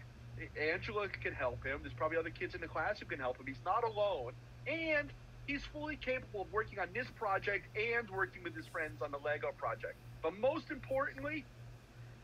[0.60, 1.80] Angela can help him.
[1.82, 3.48] There's probably other kids in the class who can help him.
[3.48, 4.34] He's not alone,
[4.68, 5.10] and
[5.48, 9.18] he's fully capable of working on this project and working with his friends on the
[9.26, 9.96] Lego project.
[10.22, 11.46] But most importantly,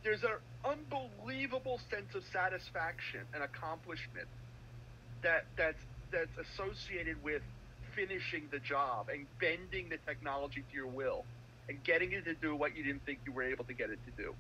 [0.04, 4.28] there's an unbelievable sense of satisfaction and accomplishment
[5.24, 5.82] that that's
[6.12, 7.42] that's associated with
[7.96, 11.26] finishing the job and bending the technology to your will
[11.70, 14.00] and getting it to do what you didn't think you were able to get it
[14.06, 14.36] to do.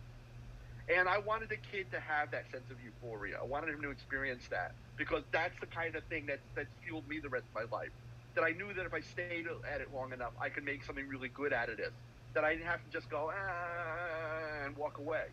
[0.93, 3.37] And I wanted the kid to have that sense of euphoria.
[3.39, 7.07] I wanted him to experience that because that's the kind of thing that that fueled
[7.07, 7.89] me the rest of my life.
[8.35, 11.07] That I knew that if I stayed at it long enough, I could make something
[11.07, 11.91] really good out of this.
[12.33, 15.25] That I didn't have to just go ah, and walk away.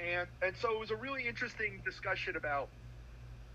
[0.00, 2.68] And and so it was a really interesting discussion about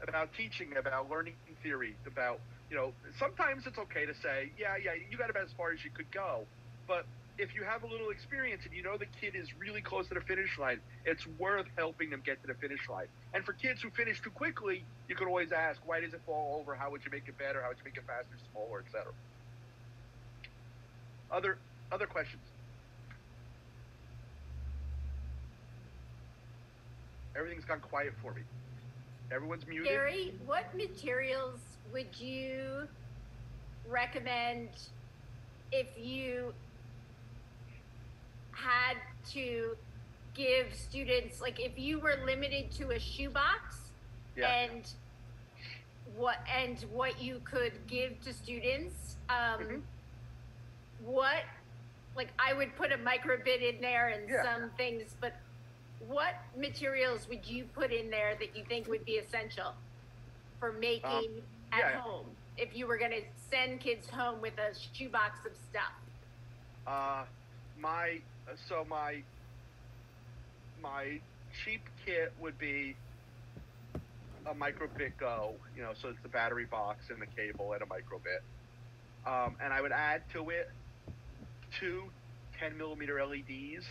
[0.08, 1.34] about teaching, about learning
[1.64, 5.56] theory, about you know, sometimes it's okay to say, yeah, yeah, you got about as
[5.58, 6.44] far as you could go.
[6.88, 7.06] But
[7.38, 10.16] if you have a little experience and you know the kid is really close to
[10.16, 13.06] the finish line, it's worth helping them get to the finish line.
[13.34, 16.60] And for kids who finish too quickly, you could always ask, why does it fall
[16.60, 16.76] over?
[16.76, 17.62] How would you make it better?
[17.62, 19.12] How would you make it faster, smaller, etc.
[21.32, 21.58] Other
[21.92, 22.42] other questions?
[27.36, 28.42] Everything's gone quiet for me.
[29.32, 29.92] Everyone's muted.
[29.92, 31.60] Gary, what materials
[31.94, 32.88] would you
[33.88, 34.70] recommend
[35.72, 36.54] if you
[38.58, 38.98] had
[39.32, 39.76] to
[40.34, 43.92] give students like if you were limited to a shoebox
[44.36, 44.48] yeah.
[44.48, 44.92] and
[46.16, 49.76] what and what you could give to students um mm-hmm.
[51.04, 51.44] what
[52.16, 54.44] like i would put a microbit in there and yeah.
[54.44, 55.34] some things but
[56.08, 59.74] what materials would you put in there that you think would be essential
[60.60, 61.26] for making um,
[61.72, 62.00] at yeah.
[62.02, 62.26] home
[62.58, 65.94] if you were going to send kids home with a shoebox of stuff?
[66.86, 67.24] Uh,
[67.80, 68.20] my
[68.70, 69.24] so my
[70.82, 71.20] my
[71.64, 72.96] cheap kit would be
[74.46, 77.86] a microbit go, you know, so it's the battery box and the cable and a
[77.86, 78.42] microbit.
[79.26, 80.70] Um, and I would add to it
[81.80, 82.04] two
[82.60, 83.86] 10 millimeter LEDs.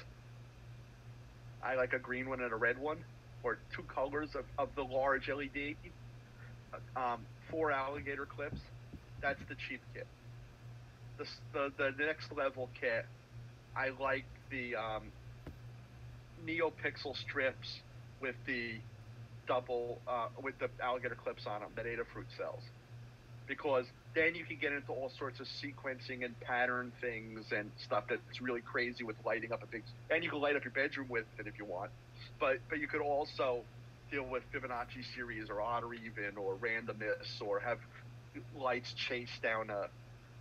[1.62, 2.98] I like a green one and a red one,
[3.42, 5.76] or two colors of, of the large LED.
[6.96, 8.58] Um, four alligator clips.
[9.20, 10.06] That's the cheap kit.
[11.18, 13.06] The, the, the next level kit,
[13.76, 15.02] I like the um,
[16.46, 17.80] NeoPixel strips
[18.20, 18.74] with the
[19.46, 22.62] double uh, with the alligator clips on them that Adafruit sells,
[23.46, 28.04] because then you can get into all sorts of sequencing and pattern things and stuff
[28.08, 29.82] that's really crazy with lighting up a big.
[30.10, 31.90] And you can light up your bedroom with it if you want,
[32.40, 33.60] but but you could also
[34.10, 37.78] deal with Fibonacci series or odd or even or randomness or have
[38.56, 39.88] lights chase down a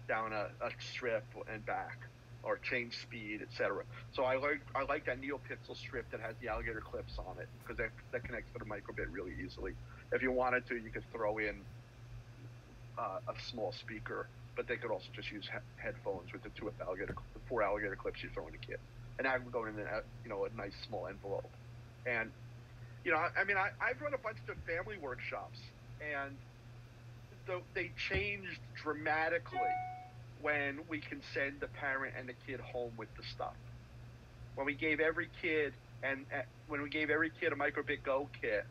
[0.08, 1.98] down a, a strip and back
[2.46, 3.84] or change speed, etc.
[4.14, 7.50] So I like I like that NeoPixel strip that has the alligator clips on it
[7.60, 9.74] because that, that connects to the microbit really easily.
[10.12, 11.66] If you wanted to, you could throw in
[12.98, 16.72] uh, a small speaker, but they could also just use he- headphones with the two
[16.86, 18.80] alligator, the four alligator clips you throw in a kit,
[19.18, 21.52] and that would go in a you know a nice small envelope.
[22.06, 22.30] And
[23.04, 25.60] you know, I, mean, I, I've run a bunch of family workshops,
[26.02, 26.34] and
[27.46, 29.70] the, they changed dramatically
[30.42, 33.56] when we can send the parent and the kid home with the stuff.
[34.56, 38.30] When we gave every kid and uh, when we gave every kid a microbit go
[38.42, 38.66] kit,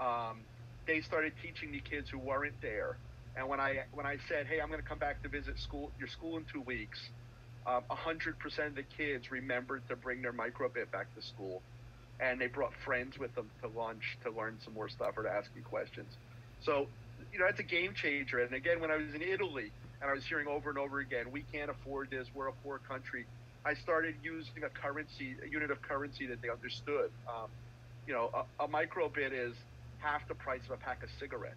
[0.00, 0.40] um,
[0.86, 2.96] they started teaching the kids who weren't there.
[3.36, 5.90] And when I when I said, "Hey, I'm going to come back to visit school
[5.98, 6.98] your school in two weeks,"
[7.66, 11.62] um, 100% of the kids remembered to bring their microbit back to school
[12.20, 15.30] and they brought friends with them to lunch to learn some more stuff or to
[15.30, 16.08] ask you questions.
[16.62, 16.86] So,
[17.32, 18.40] you know, it's a game changer.
[18.40, 19.70] And again, when I was in Italy
[20.00, 22.78] and I was hearing over and over again, we can't afford this, we're a poor
[22.78, 23.26] country,
[23.66, 27.10] I started using a currency, a unit of currency that they understood.
[27.28, 27.50] Um,
[28.06, 28.30] you know,
[28.60, 29.54] a, a microbit is
[29.98, 31.56] half the price of a pack of cigarettes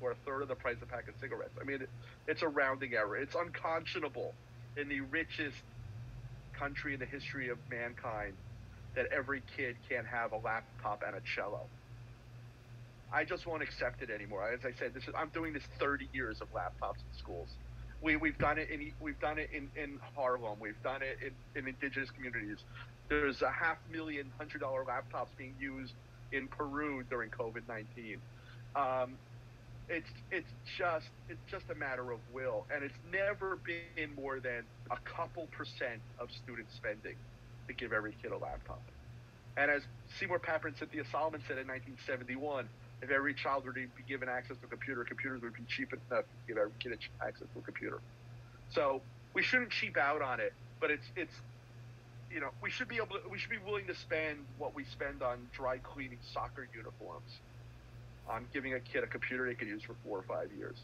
[0.00, 1.52] or a third of the price of a pack of cigarettes.
[1.60, 1.90] I mean, it,
[2.26, 3.16] it's a rounding error.
[3.16, 4.32] It's unconscionable
[4.76, 5.58] in the richest
[6.58, 8.32] country in the history of mankind
[8.94, 11.66] that every kid can't have a laptop and a cello.
[13.12, 14.50] I just won't accept it anymore.
[14.50, 17.48] As I said, this is, I'm doing this 30 years of laptops in schools.
[18.02, 20.58] We, we've done it in we've done it in, in Harlem.
[20.60, 22.58] We've done it in, in indigenous communities.
[23.08, 25.92] There's a half million hundred dollar laptops being used
[26.32, 28.16] in Peru during COVID 19.
[28.74, 29.14] Um,
[29.88, 30.48] it's it's
[30.78, 35.46] just it's just a matter of will, and it's never been more than a couple
[35.52, 37.14] percent of student spending
[37.68, 38.82] to give every kid a laptop.
[39.56, 39.82] And as
[40.18, 42.68] Seymour Papert and Cynthia Solomon said in 1971,
[43.02, 45.92] if every child were to be given access to a computer, computers would be cheap
[45.92, 47.98] enough to give every kid access to a computer.
[48.70, 49.02] So
[49.34, 51.34] we shouldn't cheap out on it, but it's it's
[52.30, 54.84] you know we should be able to, we should be willing to spend what we
[54.84, 57.30] spend on dry cleaning soccer uniforms,
[58.30, 60.76] on giving a kid a computer they could use for four or five years.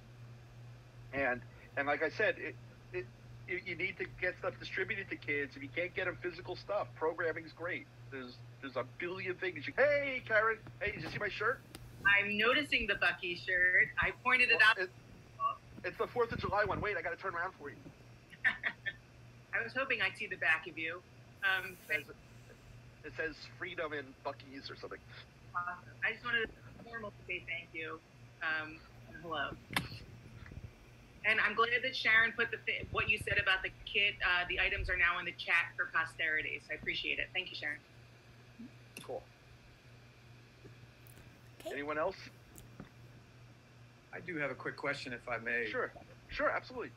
[1.14, 1.40] And
[1.76, 2.56] and like I said, it,
[2.92, 3.06] it
[3.46, 5.56] you need to get stuff distributed to kids.
[5.56, 7.86] If you can't get them physical stuff, programming is great.
[8.10, 9.66] There's there's a billion things.
[9.66, 10.58] You, hey, Karen.
[10.80, 11.60] Hey, did you see my shirt?
[12.06, 13.88] I'm noticing the Buc-ee shirt.
[13.98, 14.78] I pointed it out.
[14.78, 14.90] It,
[15.84, 16.80] it's the Fourth of July one.
[16.80, 17.76] Wait, I got to turn around for you.
[19.54, 21.00] I was hoping I'd see the back of you.
[21.42, 22.14] Um, it, says,
[23.04, 24.98] it says freedom in Buc-ee's or something.
[25.54, 25.94] Awesome.
[26.04, 28.00] I just wanted to formal say thank you
[28.42, 28.76] um,
[29.08, 29.50] and hello.
[31.24, 32.58] And I'm glad that Sharon put the
[32.90, 34.14] what you said about the kit.
[34.24, 36.60] Uh, the items are now in the chat for posterity.
[36.66, 37.28] So I appreciate it.
[37.34, 37.78] Thank you, Sharon.
[41.60, 41.70] Okay.
[41.74, 42.16] Anyone else?
[44.12, 45.66] I do have a quick question, if I may.
[45.70, 45.92] Sure,
[46.28, 46.90] sure, absolutely.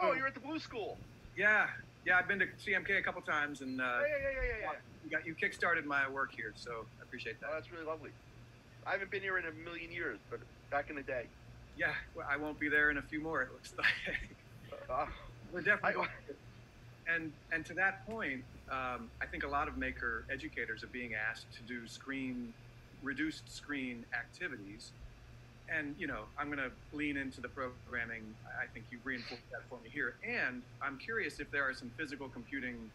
[0.00, 0.96] Oh, you're at the Blue School.
[1.36, 1.66] Yeah,
[2.04, 2.18] yeah.
[2.18, 4.70] I've been to CMK a couple times, and uh, yeah, yeah, yeah, yeah, yeah.
[5.04, 7.48] You got you kickstarted my work here, so I appreciate that.
[7.50, 8.10] Oh, that's really lovely.
[8.86, 10.40] I haven't been here in a million years, but
[10.70, 11.24] back in the day.
[11.76, 13.42] Yeah, well, I won't be there in a few more.
[13.42, 14.88] It looks like.
[14.90, 15.06] uh,
[15.52, 16.02] We're definitely.
[16.04, 20.88] I, and and to that point, um, I think a lot of maker educators are
[20.88, 22.52] being asked to do screen
[23.02, 24.90] reduced screen activities.
[25.68, 28.22] And you know, I'm going to lean into the programming.
[28.60, 30.14] I think you reinforced that for me here.
[30.26, 32.90] And I'm curious if there are some physical computing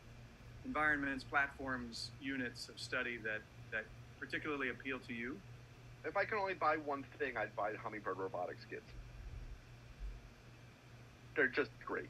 [0.66, 3.42] environments, platforms, units of study that
[3.72, 3.86] that
[4.20, 5.38] particularly appeal to you.
[6.06, 8.82] If I can only buy one thing, I'd buy Hummingbird Robotics kits.
[11.36, 12.10] They're just great.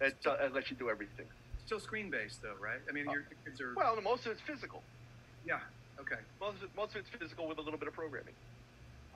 [0.00, 1.26] It, uh, it lets you do everything.
[1.66, 2.78] Still screen based though, right?
[2.88, 3.74] I mean, uh, your kids are.
[3.76, 4.82] Well, most of it's physical.
[5.46, 5.58] Yeah,
[6.00, 6.20] Okay.
[6.40, 8.34] Most of most of it's physical with a little bit of programming.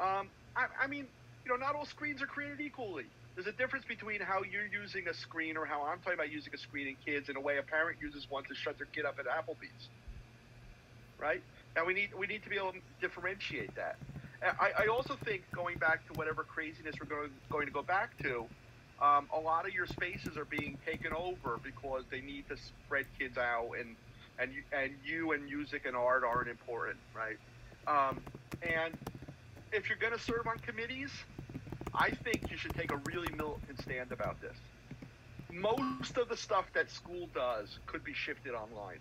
[0.00, 1.06] Um, I, I mean,
[1.44, 3.06] you know, not all screens are created equally.
[3.34, 6.52] There's a difference between how you're using a screen or how I'm talking about using
[6.54, 9.06] a screen in kids in a way a parent uses one to shut their kid
[9.06, 9.88] up at Applebee's.
[11.18, 11.42] Right?
[11.76, 13.96] And we need we need to be able to differentiate that.
[14.42, 18.18] I, I also think going back to whatever craziness we're going going to go back
[18.22, 18.44] to,
[19.00, 23.06] um, a lot of your spaces are being taken over because they need to spread
[23.18, 23.96] kids out and
[24.42, 27.38] and you, and you and music and art aren't important, right?
[27.86, 28.20] Um,
[28.62, 28.96] and
[29.72, 31.10] if you're going to serve on committees,
[31.94, 34.56] I think you should take a really militant stand about this.
[35.52, 38.98] Most of the stuff that school does could be shifted online.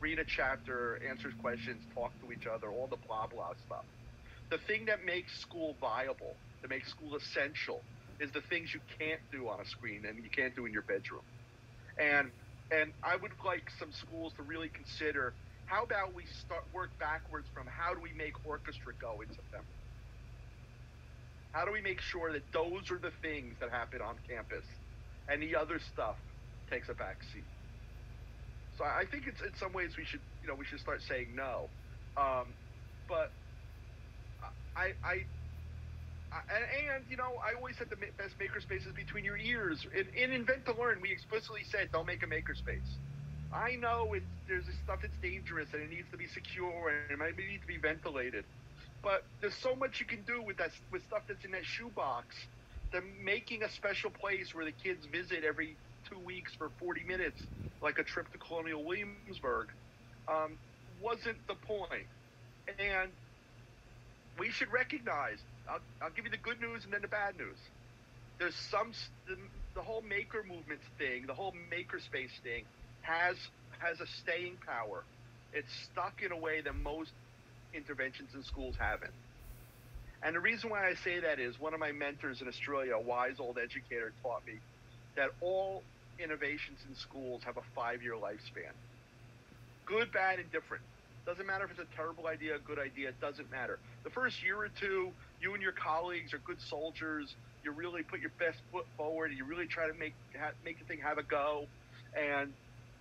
[0.00, 3.84] Read a chapter, answers questions, talk to each other, all the blah blah stuff.
[4.48, 7.82] The thing that makes school viable, that makes school essential,
[8.18, 10.82] is the things you can't do on a screen and you can't do in your
[10.82, 11.22] bedroom.
[11.98, 12.30] And
[12.70, 15.32] and I would like some schools to really consider
[15.66, 19.70] how about we start work backwards from how do we make orchestra go in September?
[21.52, 24.64] How do we make sure that those are the things that happen on campus
[25.28, 26.16] and the other stuff
[26.70, 27.46] takes a back seat?
[28.78, 31.28] So I think it's in some ways we should you know we should start saying
[31.34, 31.68] no.
[32.16, 32.46] Um,
[33.08, 33.30] but
[34.76, 35.24] I, I
[36.32, 39.86] and, you know, I always said the best makerspace is between your ears.
[39.94, 42.86] In, in Invent to Learn, we explicitly said don't make a makerspace.
[43.52, 47.18] I know it's there's stuff that's dangerous and it needs to be secure and it
[47.18, 48.44] might need to be ventilated,
[49.02, 52.36] but there's so much you can do with that with stuff that's in that shoebox.
[52.92, 55.76] The making a special place where the kids visit every
[56.08, 57.40] two weeks for 40 minutes,
[57.82, 59.68] like a trip to Colonial Williamsburg,
[60.28, 60.52] um,
[61.00, 62.06] wasn't the point.
[62.78, 63.10] And
[64.38, 65.38] we should recognize
[65.70, 67.56] I'll, I'll give you the good news and then the bad news.
[68.38, 68.92] There's some
[69.28, 69.36] the,
[69.74, 72.64] the whole maker movement thing, the whole makerspace thing,
[73.02, 73.36] has
[73.78, 75.04] has a staying power.
[75.52, 77.10] It's stuck in a way that most
[77.74, 79.12] interventions in schools haven't.
[80.22, 83.00] And the reason why I say that is one of my mentors in Australia, a
[83.00, 84.54] wise old educator, taught me
[85.16, 85.82] that all
[86.18, 88.72] innovations in schools have a five year lifespan.
[89.86, 90.82] Good, bad, and different.
[91.30, 93.78] Doesn't matter if it's a terrible idea, a good idea, it doesn't matter.
[94.02, 97.36] The first year or two, you and your colleagues are good soldiers.
[97.62, 99.30] You really put your best foot forward.
[99.36, 100.14] You really try to make
[100.64, 101.66] make the thing have a go.
[102.18, 102.52] And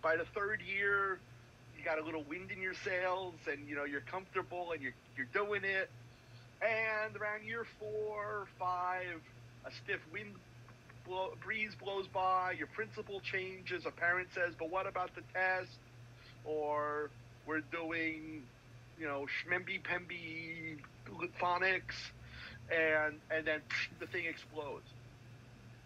[0.03, 1.17] by the third year,
[1.75, 4.93] you got a little wind in your sails, and you know you're comfortable and you're
[5.17, 5.89] you're doing it.
[6.61, 9.21] And around year four, five,
[9.65, 10.35] a stiff wind
[11.07, 15.71] blow, breeze blows by, your principal changes, a parent says, but what about the test?
[16.45, 17.09] Or
[17.49, 18.43] we're doing,
[18.99, 20.77] you know, shmemby pemby
[21.41, 21.97] phonics,
[22.71, 23.61] and and then
[23.99, 24.85] the thing explodes.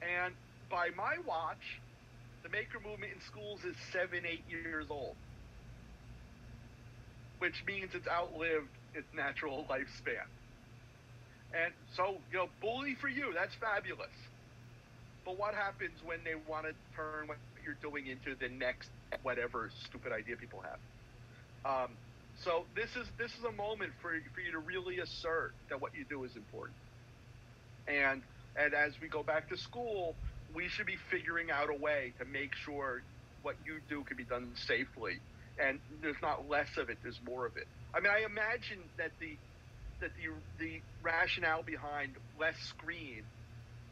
[0.01, 0.33] And
[0.69, 1.79] by my watch,
[2.43, 5.15] the maker movement in schools is seven, eight years old,
[7.39, 10.27] which means it's outlived its natural lifespan.
[11.53, 14.11] And so, you know, bully for you, that's fabulous.
[15.23, 18.89] But what happens when they want to turn what you're doing into the next
[19.21, 20.79] whatever stupid idea people have?
[21.65, 21.89] Um,
[22.43, 25.95] so this is this is a moment for for you to really assert that what
[25.95, 26.75] you do is important.
[27.87, 28.21] And
[28.55, 30.15] and as we go back to school,
[30.53, 33.01] we should be figuring out a way to make sure
[33.41, 35.19] what you do can be done safely.
[35.59, 37.67] And there's not less of it, there's more of it.
[37.93, 39.37] I mean, I imagine that the
[40.01, 40.33] that the
[40.63, 43.23] the rationale behind less screen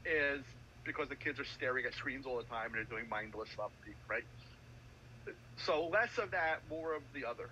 [0.06, 0.44] is
[0.84, 3.72] because the kids are staring at screens all the time and they're doing mindless stuff,
[4.10, 4.24] right?
[5.66, 7.50] So less of that, more of the other.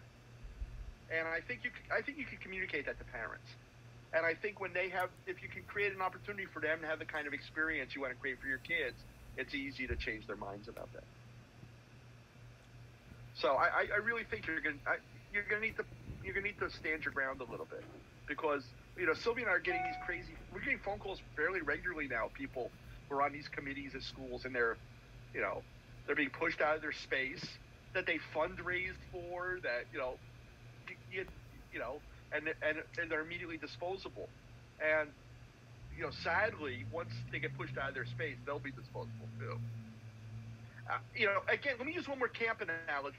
[1.10, 3.48] And I think you, I think you can communicate that to parents.
[4.14, 6.88] And I think when they have, if you can create an opportunity for them to
[6.88, 8.98] have the kind of experience you want to create for your kids,
[9.38, 11.04] it's easy to change their minds about that.
[13.36, 14.92] So I, I really think you're going to,
[15.34, 15.86] you're going to need to,
[16.24, 17.84] you're going to need to stand your ground a little bit
[18.28, 18.64] because
[18.98, 20.34] you know Sylvia and I are getting these crazy.
[20.54, 22.30] We're getting phone calls fairly regularly now.
[22.34, 22.70] People
[23.08, 24.78] who are on these committees at schools and they're,
[25.34, 25.64] you know,
[26.06, 27.44] they're being pushed out of their space
[27.94, 29.60] that they fundraised for.
[29.64, 30.16] That you know,
[31.12, 31.26] you,
[31.74, 32.00] you know,
[32.32, 34.30] and and and they're immediately disposable.
[34.80, 35.10] And
[35.96, 39.58] you know, sadly, once they get pushed out of their space, they'll be disposable too.
[40.90, 43.18] Uh, you know, again, let me use one more camp analogy.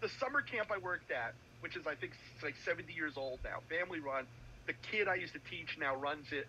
[0.00, 2.12] The summer camp I worked at, which is I think
[2.42, 4.26] like 70 years old now, family run.
[4.66, 6.46] The kid I used to teach now runs it,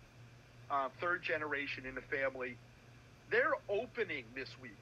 [0.70, 2.56] uh, third generation in the family.
[3.30, 4.78] They're opening this week.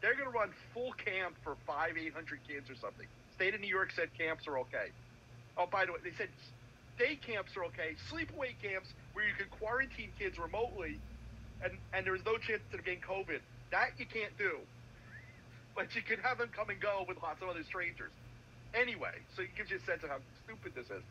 [0.00, 3.06] They're going to run full camp for five, eight hundred kids or something.
[3.34, 4.94] State of New York said camps are okay.
[5.58, 6.28] Oh, by the way, they said
[6.98, 7.98] day camps are okay.
[8.10, 10.98] Sleepaway camps where you can quarantine kids remotely,
[11.62, 13.42] and and there's no chance of getting COVID.
[13.70, 14.58] That you can't do.
[15.76, 18.10] But you can have them come and go with lots of other strangers.
[18.74, 21.04] Anyway, so it gives you a sense of how stupid this is.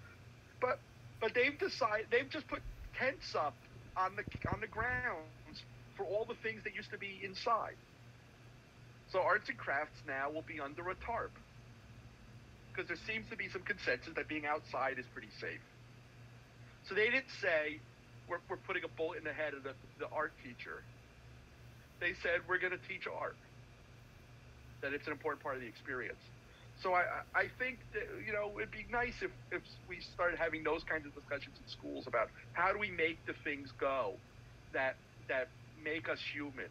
[0.59, 0.79] But
[1.21, 2.59] but they've decided they've just put
[2.99, 3.55] tents up
[3.95, 5.63] on the on the grounds
[5.95, 7.79] for all the things that used to be inside.
[9.09, 11.31] So arts and crafts now will be under a tarp
[12.77, 15.65] because there seems to be some consensus that being outside is pretty safe.
[16.85, 17.81] So they didn't say
[18.29, 20.85] we're, we're putting a bullet in the head of the, the art teacher.
[21.99, 23.35] They said we're going to teach art.
[24.85, 26.21] That it's an important part of the experience.
[26.85, 30.61] So I, I think that you know it'd be nice if, if we started having
[30.61, 34.13] those kinds of discussions in schools about how do we make the things go
[34.77, 34.93] that
[35.25, 35.49] that
[35.81, 36.69] make us human,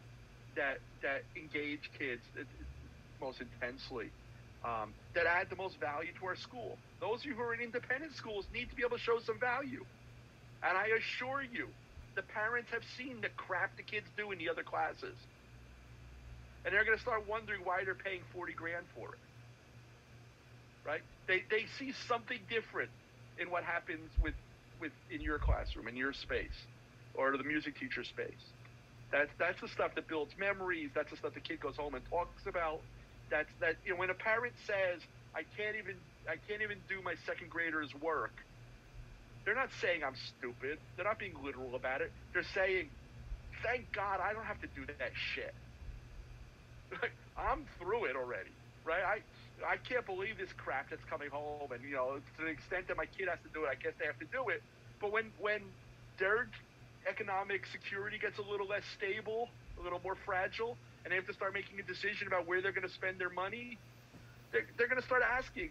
[0.55, 2.23] that that engage kids
[3.19, 4.07] most intensely,
[4.67, 6.77] um, that add the most value to our school.
[6.99, 9.39] Those of you who are in independent schools need to be able to show some
[9.39, 9.85] value.
[10.61, 11.67] And I assure you,
[12.15, 15.15] the parents have seen the crap the kids do in the other classes.
[16.65, 19.21] And they're going to start wondering why they're paying 40 grand for it.
[20.85, 21.01] Right?
[21.27, 22.89] They, they see something different
[23.39, 24.33] in what happens with,
[24.81, 26.65] with in your classroom, in your space,
[27.13, 28.43] or the music teacher space.
[29.11, 30.89] That's that's the stuff that builds memories.
[30.93, 32.81] That's the stuff the kid goes home and talks about.
[33.29, 35.01] That's that you know when a parent says,
[35.35, 35.95] "I can't even
[36.29, 38.33] I can't even do my second grader's work,"
[39.45, 40.79] they're not saying I'm stupid.
[40.95, 42.11] They're not being literal about it.
[42.33, 42.89] They're saying,
[43.63, 45.53] "Thank God I don't have to do that shit."
[47.37, 48.51] I'm through it already,
[48.85, 49.03] right?
[49.03, 49.21] I
[49.65, 52.97] I can't believe this crap that's coming home, and you know to the extent that
[52.97, 54.61] my kid has to do it, I guess they have to do it.
[54.99, 55.61] But when when
[56.19, 56.47] their
[57.07, 59.49] economic security gets a little less stable,
[59.79, 60.77] a little more fragile,
[61.07, 63.29] and they have to start making a decision about where they're going to spend their
[63.29, 63.77] money,
[64.51, 65.69] they're, they're going to start asking,